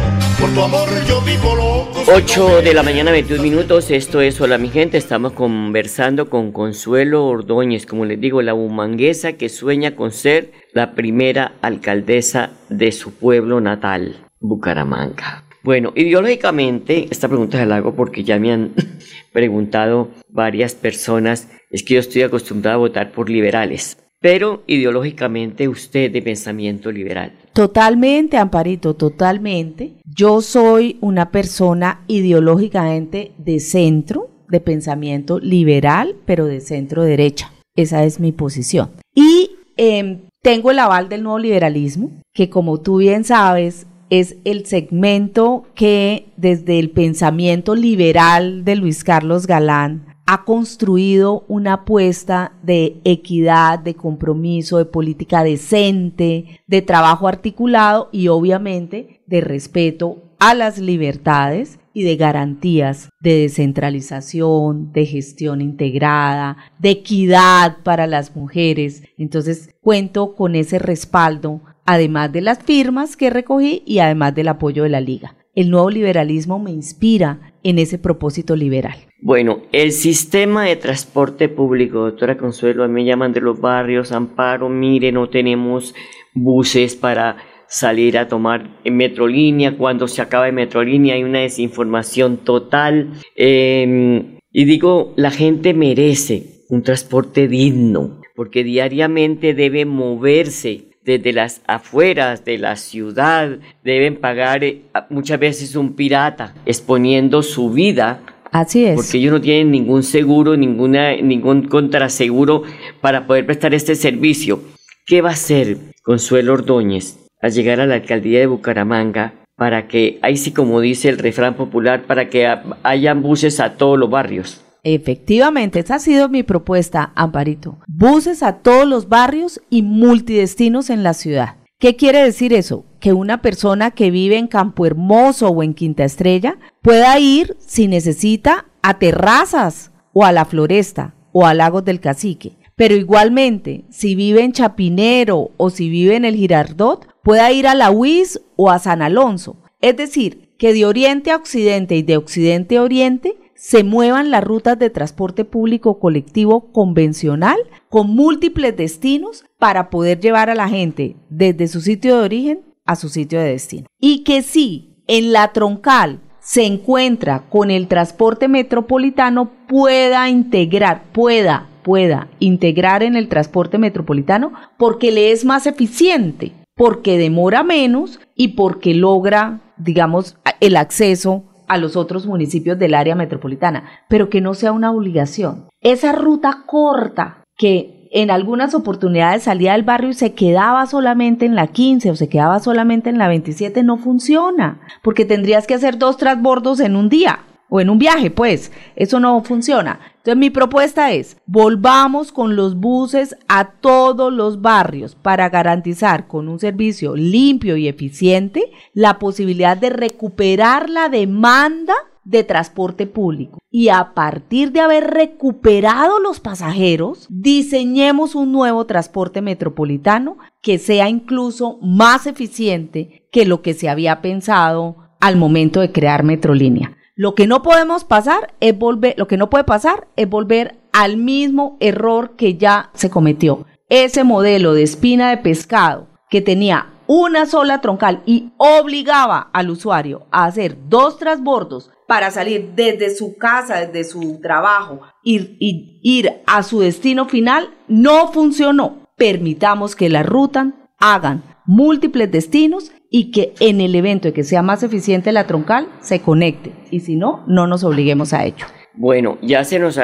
tu 0.54 0.62
amor 0.62 0.88
yo 1.06 1.20
vivo 1.22 1.54
loco. 1.54 2.02
8 2.12 2.62
de 2.62 2.74
la 2.74 2.82
mañana, 2.82 3.12
21 3.12 3.42
minutos. 3.42 3.90
Esto 3.90 4.20
es 4.20 4.40
Hola, 4.40 4.58
mi 4.58 4.68
gente. 4.68 4.98
Estamos 4.98 5.32
conversando 5.32 6.28
con 6.28 6.52
Consuelo 6.52 7.26
Ordóñez, 7.26 7.86
como 7.86 8.04
les 8.04 8.20
digo, 8.20 8.42
la 8.42 8.54
humanguesa 8.54 9.34
que 9.34 9.48
sueña 9.48 9.94
con 9.94 10.10
ser 10.10 10.52
la 10.72 10.94
primera 10.94 11.52
alcaldesa 11.62 12.50
de 12.68 12.92
su 12.92 13.12
pueblo 13.12 13.60
natal, 13.60 14.26
Bucaramanga. 14.40 15.44
Bueno, 15.62 15.92
ideológicamente, 15.94 17.06
esta 17.10 17.28
pregunta 17.28 17.58
se 17.58 17.66
la 17.66 17.76
hago 17.76 17.94
porque 17.94 18.24
ya 18.24 18.38
me 18.38 18.52
han 18.52 18.72
preguntado 19.32 20.10
varias 20.28 20.74
personas. 20.74 21.48
Es 21.70 21.84
que 21.84 21.94
yo 21.94 22.00
estoy 22.00 22.22
acostumbrado 22.22 22.76
a 22.76 22.88
votar 22.88 23.12
por 23.12 23.30
liberales 23.30 23.96
pero 24.20 24.62
ideológicamente 24.66 25.66
usted 25.68 26.10
de 26.12 26.22
pensamiento 26.22 26.92
liberal. 26.92 27.32
Totalmente, 27.54 28.36
Amparito, 28.36 28.94
totalmente. 28.94 29.94
Yo 30.04 30.42
soy 30.42 30.98
una 31.00 31.30
persona 31.30 32.02
ideológicamente 32.06 33.32
de 33.38 33.60
centro, 33.60 34.28
de 34.48 34.60
pensamiento 34.60 35.38
liberal, 35.38 36.16
pero 36.26 36.46
de 36.46 36.60
centro 36.60 37.02
derecha. 37.02 37.52
Esa 37.76 38.04
es 38.04 38.20
mi 38.20 38.32
posición. 38.32 38.90
Y 39.14 39.52
em, 39.76 40.20
tengo 40.42 40.70
el 40.70 40.78
aval 40.80 41.08
del 41.08 41.22
nuevo 41.22 41.38
liberalismo, 41.38 42.10
que 42.34 42.50
como 42.50 42.78
tú 42.80 42.98
bien 42.98 43.24
sabes, 43.24 43.86
es 44.10 44.36
el 44.44 44.66
segmento 44.66 45.64
que 45.74 46.26
desde 46.36 46.78
el 46.78 46.90
pensamiento 46.90 47.74
liberal 47.74 48.64
de 48.64 48.76
Luis 48.76 49.04
Carlos 49.04 49.46
Galán 49.46 50.09
ha 50.32 50.44
construido 50.44 51.44
una 51.48 51.72
apuesta 51.72 52.52
de 52.62 53.00
equidad, 53.02 53.80
de 53.80 53.94
compromiso, 53.96 54.78
de 54.78 54.84
política 54.84 55.42
decente, 55.42 56.60
de 56.68 56.82
trabajo 56.82 57.26
articulado 57.26 58.08
y 58.12 58.28
obviamente 58.28 59.22
de 59.26 59.40
respeto 59.40 60.22
a 60.38 60.54
las 60.54 60.78
libertades 60.78 61.80
y 61.92 62.04
de 62.04 62.14
garantías 62.14 63.08
de 63.18 63.40
descentralización, 63.40 64.92
de 64.92 65.04
gestión 65.04 65.60
integrada, 65.60 66.58
de 66.78 66.90
equidad 66.90 67.78
para 67.82 68.06
las 68.06 68.36
mujeres. 68.36 69.02
Entonces 69.18 69.74
cuento 69.80 70.36
con 70.36 70.54
ese 70.54 70.78
respaldo, 70.78 71.60
además 71.86 72.30
de 72.30 72.42
las 72.42 72.60
firmas 72.62 73.16
que 73.16 73.30
recogí 73.30 73.82
y 73.84 73.98
además 73.98 74.36
del 74.36 74.46
apoyo 74.46 74.84
de 74.84 74.90
la 74.90 75.00
liga. 75.00 75.34
El 75.56 75.70
nuevo 75.70 75.90
liberalismo 75.90 76.60
me 76.60 76.70
inspira 76.70 77.52
en 77.64 77.80
ese 77.80 77.98
propósito 77.98 78.54
liberal. 78.54 79.09
Bueno, 79.22 79.62
el 79.72 79.92
sistema 79.92 80.64
de 80.64 80.76
transporte 80.76 81.50
público, 81.50 82.00
doctora 82.00 82.38
Consuelo, 82.38 82.84
a 82.84 82.88
mí 82.88 82.94
me 82.94 83.04
llaman 83.04 83.34
de 83.34 83.42
los 83.42 83.60
barrios, 83.60 84.12
Amparo, 84.12 84.70
mire, 84.70 85.12
no 85.12 85.28
tenemos 85.28 85.94
buses 86.32 86.96
para 86.96 87.36
salir 87.68 88.16
a 88.16 88.28
tomar 88.28 88.80
Metrolínea, 88.84 89.76
cuando 89.76 90.08
se 90.08 90.22
acaba 90.22 90.46
de 90.46 90.52
Metrolínea 90.52 91.16
hay 91.16 91.22
una 91.22 91.40
desinformación 91.40 92.38
total. 92.38 93.12
Em, 93.36 94.38
y 94.52 94.64
digo, 94.64 95.12
la 95.16 95.30
gente 95.30 95.74
merece 95.74 96.64
un 96.70 96.82
transporte 96.82 97.46
digno, 97.46 98.22
porque 98.34 98.64
diariamente 98.64 99.52
debe 99.52 99.84
moverse 99.84 100.90
desde 101.04 101.32
las 101.32 101.62
afueras 101.66 102.44
de 102.44 102.56
la 102.56 102.76
ciudad, 102.76 103.58
deben 103.84 104.16
pagar 104.16 104.64
eh, 104.64 104.82
muchas 105.10 105.38
veces 105.38 105.76
un 105.76 105.94
pirata, 105.94 106.54
exponiendo 106.64 107.42
su 107.42 107.70
vida 107.70 108.22
Así 108.50 108.84
es. 108.84 108.96
Porque 108.96 109.18
ellos 109.18 109.32
no 109.32 109.40
tienen 109.40 109.70
ningún 109.70 110.02
seguro, 110.02 110.56
ninguna, 110.56 111.16
ningún 111.16 111.68
contraseguro 111.68 112.62
para 113.00 113.26
poder 113.26 113.46
prestar 113.46 113.74
este 113.74 113.94
servicio. 113.94 114.60
¿Qué 115.06 115.22
va 115.22 115.30
a 115.30 115.32
hacer 115.32 115.78
Consuelo 116.02 116.54
Ordóñez 116.54 117.18
al 117.40 117.52
llegar 117.52 117.80
a 117.80 117.86
la 117.86 117.96
alcaldía 117.96 118.40
de 118.40 118.46
Bucaramanga 118.46 119.34
para 119.56 119.88
que, 119.88 120.18
ahí 120.22 120.36
sí 120.36 120.52
como 120.52 120.80
dice 120.80 121.08
el 121.08 121.18
refrán 121.18 121.54
popular, 121.54 122.04
para 122.06 122.28
que 122.28 122.48
hayan 122.82 123.22
buses 123.22 123.60
a 123.60 123.74
todos 123.74 123.98
los 123.98 124.10
barrios? 124.10 124.62
Efectivamente, 124.82 125.80
esa 125.80 125.96
ha 125.96 125.98
sido 125.98 126.28
mi 126.28 126.42
propuesta, 126.42 127.12
Amparito. 127.14 127.78
Buses 127.86 128.42
a 128.42 128.58
todos 128.58 128.88
los 128.88 129.08
barrios 129.08 129.60
y 129.68 129.82
multidestinos 129.82 130.88
en 130.88 131.02
la 131.02 131.12
ciudad. 131.12 131.56
¿Qué 131.80 131.96
quiere 131.96 132.22
decir 132.22 132.52
eso? 132.52 132.84
Que 133.00 133.14
una 133.14 133.40
persona 133.40 133.90
que 133.90 134.10
vive 134.10 134.36
en 134.36 134.48
Campo 134.48 134.84
Hermoso 134.84 135.48
o 135.48 135.62
en 135.62 135.72
Quinta 135.72 136.04
Estrella 136.04 136.58
pueda 136.82 137.18
ir, 137.18 137.56
si 137.58 137.88
necesita, 137.88 138.66
a 138.82 138.98
terrazas 138.98 139.90
o 140.12 140.26
a 140.26 140.30
la 140.30 140.44
floresta 140.44 141.14
o 141.32 141.46
a 141.46 141.54
Lagos 141.54 141.86
del 141.86 141.98
Cacique. 141.98 142.58
Pero 142.76 142.94
igualmente, 142.96 143.86
si 143.88 144.14
vive 144.14 144.44
en 144.44 144.52
Chapinero 144.52 145.52
o 145.56 145.70
si 145.70 145.88
vive 145.88 146.16
en 146.16 146.26
el 146.26 146.36
Girardot, 146.36 147.08
pueda 147.22 147.50
ir 147.50 147.66
a 147.66 147.74
la 147.74 147.90
UIS 147.90 148.42
o 148.56 148.70
a 148.70 148.78
San 148.78 149.00
Alonso. 149.00 149.56
Es 149.80 149.96
decir, 149.96 150.50
que 150.58 150.74
de 150.74 150.84
oriente 150.84 151.30
a 151.30 151.36
occidente 151.36 151.96
y 151.96 152.02
de 152.02 152.18
occidente 152.18 152.76
a 152.76 152.82
oriente 152.82 153.38
se 153.60 153.84
muevan 153.84 154.30
las 154.30 154.42
rutas 154.42 154.78
de 154.78 154.88
transporte 154.88 155.44
público 155.44 155.98
colectivo 155.98 156.72
convencional 156.72 157.58
con 157.90 158.08
múltiples 158.08 158.74
destinos 158.74 159.44
para 159.58 159.90
poder 159.90 160.18
llevar 160.18 160.48
a 160.48 160.54
la 160.54 160.66
gente 160.66 161.16
desde 161.28 161.68
su 161.68 161.82
sitio 161.82 162.16
de 162.16 162.22
origen 162.22 162.60
a 162.86 162.96
su 162.96 163.10
sitio 163.10 163.38
de 163.38 163.50
destino. 163.50 163.86
Y 164.00 164.24
que 164.24 164.40
si 164.40 164.94
en 165.06 165.34
la 165.34 165.52
troncal 165.52 166.20
se 166.38 166.64
encuentra 166.64 167.50
con 167.50 167.70
el 167.70 167.86
transporte 167.86 168.48
metropolitano, 168.48 169.50
pueda 169.68 170.30
integrar, 170.30 171.12
pueda, 171.12 171.68
pueda 171.82 172.28
integrar 172.38 173.02
en 173.02 173.14
el 173.14 173.28
transporte 173.28 173.76
metropolitano 173.76 174.54
porque 174.78 175.10
le 175.10 175.32
es 175.32 175.44
más 175.44 175.66
eficiente, 175.66 176.52
porque 176.76 177.18
demora 177.18 177.62
menos 177.62 178.20
y 178.34 178.48
porque 178.48 178.94
logra, 178.94 179.60
digamos, 179.76 180.38
el 180.60 180.76
acceso 180.76 181.44
a 181.70 181.78
los 181.78 181.96
otros 181.96 182.26
municipios 182.26 182.78
del 182.80 182.94
área 182.94 183.14
metropolitana, 183.14 183.84
pero 184.08 184.28
que 184.28 184.40
no 184.40 184.54
sea 184.54 184.72
una 184.72 184.90
obligación. 184.90 185.68
Esa 185.80 186.10
ruta 186.10 186.64
corta 186.66 187.44
que 187.56 188.08
en 188.10 188.32
algunas 188.32 188.74
oportunidades 188.74 189.44
salía 189.44 189.74
del 189.74 189.84
barrio 189.84 190.10
y 190.10 190.14
se 190.14 190.34
quedaba 190.34 190.84
solamente 190.86 191.46
en 191.46 191.54
la 191.54 191.68
15 191.68 192.10
o 192.10 192.16
se 192.16 192.28
quedaba 192.28 192.58
solamente 192.58 193.08
en 193.08 193.18
la 193.18 193.28
27 193.28 193.84
no 193.84 193.98
funciona, 193.98 194.80
porque 195.00 195.24
tendrías 195.24 195.68
que 195.68 195.74
hacer 195.74 195.96
dos 195.96 196.16
transbordos 196.16 196.80
en 196.80 196.96
un 196.96 197.08
día 197.08 197.38
o 197.70 197.80
en 197.80 197.88
un 197.88 197.98
viaje, 197.98 198.30
pues 198.30 198.70
eso 198.96 199.18
no 199.20 199.42
funciona. 199.42 200.00
Entonces 200.16 200.36
mi 200.36 200.50
propuesta 200.50 201.12
es, 201.12 201.38
volvamos 201.46 202.32
con 202.32 202.56
los 202.56 202.78
buses 202.78 203.36
a 203.48 203.70
todos 203.70 204.30
los 204.30 204.60
barrios 204.60 205.14
para 205.14 205.48
garantizar 205.48 206.26
con 206.26 206.48
un 206.48 206.58
servicio 206.60 207.16
limpio 207.16 207.78
y 207.78 207.88
eficiente 207.88 208.70
la 208.92 209.18
posibilidad 209.18 209.78
de 209.78 209.88
recuperar 209.88 210.90
la 210.90 211.08
demanda 211.08 211.94
de 212.24 212.44
transporte 212.44 213.06
público. 213.06 213.58
Y 213.70 213.88
a 213.88 214.12
partir 214.14 214.72
de 214.72 214.80
haber 214.80 215.10
recuperado 215.10 216.20
los 216.20 216.38
pasajeros, 216.38 217.26
diseñemos 217.30 218.34
un 218.34 218.52
nuevo 218.52 218.84
transporte 218.84 219.40
metropolitano 219.40 220.36
que 220.60 220.78
sea 220.78 221.08
incluso 221.08 221.78
más 221.80 222.26
eficiente 222.26 223.26
que 223.32 223.46
lo 223.46 223.62
que 223.62 223.74
se 223.74 223.88
había 223.88 224.20
pensado 224.20 224.96
al 225.20 225.36
momento 225.36 225.80
de 225.80 225.92
crear 225.92 226.24
Metrolínea. 226.24 226.96
Lo 227.20 227.34
que 227.34 227.46
no 227.46 227.62
podemos 227.62 228.04
pasar 228.04 228.54
es 228.60 228.78
volver, 228.78 229.14
lo 229.18 229.28
que 229.28 229.36
no 229.36 229.50
puede 229.50 229.64
pasar 229.64 230.08
es 230.16 230.26
volver 230.26 230.78
al 230.94 231.18
mismo 231.18 231.76
error 231.78 232.34
que 232.34 232.56
ya 232.56 232.88
se 232.94 233.10
cometió. 233.10 233.66
Ese 233.90 234.24
modelo 234.24 234.72
de 234.72 234.84
espina 234.84 235.28
de 235.28 235.36
pescado 235.36 236.08
que 236.30 236.40
tenía 236.40 236.94
una 237.06 237.44
sola 237.44 237.82
troncal 237.82 238.22
y 238.24 238.52
obligaba 238.56 239.50
al 239.52 239.68
usuario 239.68 240.28
a 240.30 240.46
hacer 240.46 240.78
dos 240.88 241.18
transbordos 241.18 241.90
para 242.08 242.30
salir 242.30 242.72
desde 242.74 243.14
su 243.14 243.36
casa, 243.36 243.84
desde 243.84 244.04
su 244.04 244.40
trabajo 244.40 245.02
y, 245.22 245.58
y 245.60 246.00
ir 246.02 246.40
a 246.46 246.62
su 246.62 246.80
destino 246.80 247.26
final, 247.26 247.68
no 247.86 248.28
funcionó. 248.32 249.10
Permitamos 249.18 249.94
que 249.94 250.08
la 250.08 250.22
ruta 250.22 250.72
hagan 250.98 251.42
múltiples 251.66 252.30
destinos 252.30 252.92
y 253.10 253.32
que 253.32 253.52
en 253.60 253.80
el 253.80 253.94
evento 253.94 254.28
de 254.28 254.34
que 254.34 254.44
sea 254.44 254.62
más 254.62 254.82
eficiente 254.82 255.32
la 255.32 255.46
troncal 255.46 255.88
se 256.00 256.20
conecte. 256.20 256.72
Y 256.90 257.00
si 257.00 257.16
no, 257.16 257.44
no 257.46 257.66
nos 257.66 257.84
obliguemos 257.84 258.32
a 258.32 258.44
ello. 258.44 258.66
Bueno, 258.94 259.38
ya 259.42 259.64
se 259.64 259.78
nos 259.78 259.98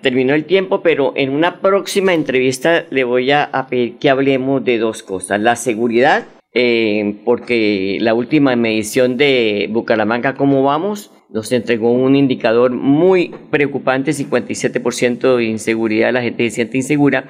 terminó 0.00 0.34
el 0.34 0.44
tiempo, 0.44 0.82
pero 0.82 1.12
en 1.16 1.30
una 1.30 1.60
próxima 1.60 2.14
entrevista 2.14 2.84
le 2.90 3.04
voy 3.04 3.30
a, 3.30 3.50
pedir 3.68 3.98
que 3.98 4.10
hablemos 4.10 4.64
de 4.64 4.78
dos 4.78 5.02
cosas, 5.02 5.40
la 5.40 5.56
seguridad 5.56 6.24
eh, 6.54 7.16
porque 7.24 7.96
la 8.00 8.12
última 8.12 8.54
medición 8.56 9.16
de 9.16 9.68
Bucaramanga, 9.70 10.34
¿cómo 10.34 10.62
vamos? 10.62 11.10
Nos 11.30 11.50
entregó 11.50 11.90
un 11.90 12.14
indicador 12.14 12.72
muy 12.72 13.34
preocupante, 13.50 14.10
57% 14.10 15.36
de 15.36 15.44
inseguridad, 15.44 16.12
la 16.12 16.20
gente 16.20 16.44
se 16.50 16.56
siente 16.56 16.76
insegura. 16.76 17.24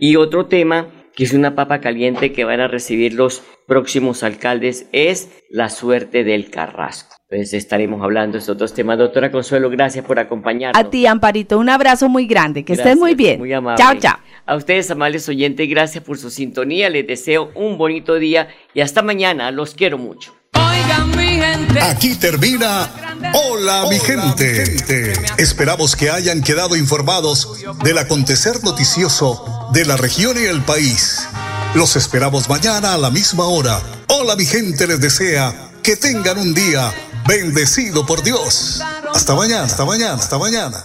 Y 0.00 0.16
otro 0.16 0.46
tema 0.46 0.88
que 1.16 1.24
es 1.24 1.32
una 1.32 1.54
papa 1.54 1.80
caliente 1.80 2.32
que 2.32 2.44
van 2.44 2.60
a 2.60 2.68
recibir 2.68 3.14
los 3.14 3.42
próximos 3.66 4.22
alcaldes, 4.22 4.86
es 4.92 5.28
la 5.50 5.68
suerte 5.68 6.24
del 6.24 6.50
Carrasco. 6.50 7.16
Entonces 7.30 7.54
estaremos 7.54 8.02
hablando 8.02 8.34
de 8.34 8.38
estos 8.40 8.56
dos 8.56 8.74
temas. 8.74 8.98
Doctora 8.98 9.30
Consuelo, 9.30 9.70
gracias 9.70 10.04
por 10.04 10.18
acompañarnos. 10.18 10.80
A 10.80 10.90
ti, 10.90 11.06
Amparito, 11.06 11.58
un 11.58 11.68
abrazo 11.68 12.08
muy 12.08 12.26
grande, 12.26 12.64
que 12.64 12.74
estés 12.74 12.96
muy 12.96 13.14
bien. 13.14 13.38
Muy 13.38 13.52
amable. 13.52 13.82
Chao, 13.82 13.94
chao. 13.98 14.18
A 14.46 14.56
ustedes, 14.56 14.90
amables 14.90 15.28
oyentes, 15.28 15.68
gracias 15.68 16.04
por 16.04 16.18
su 16.18 16.30
sintonía. 16.30 16.90
Les 16.90 17.06
deseo 17.06 17.50
un 17.54 17.78
bonito 17.78 18.16
día 18.16 18.48
y 18.74 18.82
hasta 18.82 19.02
mañana. 19.02 19.50
Los 19.50 19.74
quiero 19.74 19.98
mucho. 19.98 20.34
Oigan, 20.52 21.10
mi 21.16 21.40
gente. 21.40 21.80
Aquí 21.80 22.14
termina 22.14 22.88
Hola, 23.32 23.86
mi 23.90 23.98
gente. 23.98 25.12
Esperamos 25.38 25.96
que 25.96 26.10
hayan 26.10 26.42
quedado 26.42 26.76
informados 26.76 27.64
del 27.82 27.98
acontecer 27.98 28.62
noticioso 28.62 29.53
de 29.74 29.84
la 29.84 29.96
región 29.96 30.36
y 30.40 30.44
el 30.44 30.62
país. 30.62 31.26
Los 31.74 31.96
esperamos 31.96 32.48
mañana 32.48 32.94
a 32.94 32.96
la 32.96 33.10
misma 33.10 33.44
hora. 33.44 33.82
Hola, 34.06 34.36
mi 34.36 34.46
gente 34.46 34.86
les 34.86 35.00
desea 35.00 35.52
que 35.82 35.96
tengan 35.96 36.38
un 36.38 36.54
día 36.54 36.94
bendecido 37.26 38.06
por 38.06 38.22
Dios. 38.22 38.80
Hasta 39.12 39.34
mañana, 39.34 39.64
hasta 39.64 39.84
mañana, 39.84 40.14
hasta 40.14 40.38
mañana. 40.38 40.80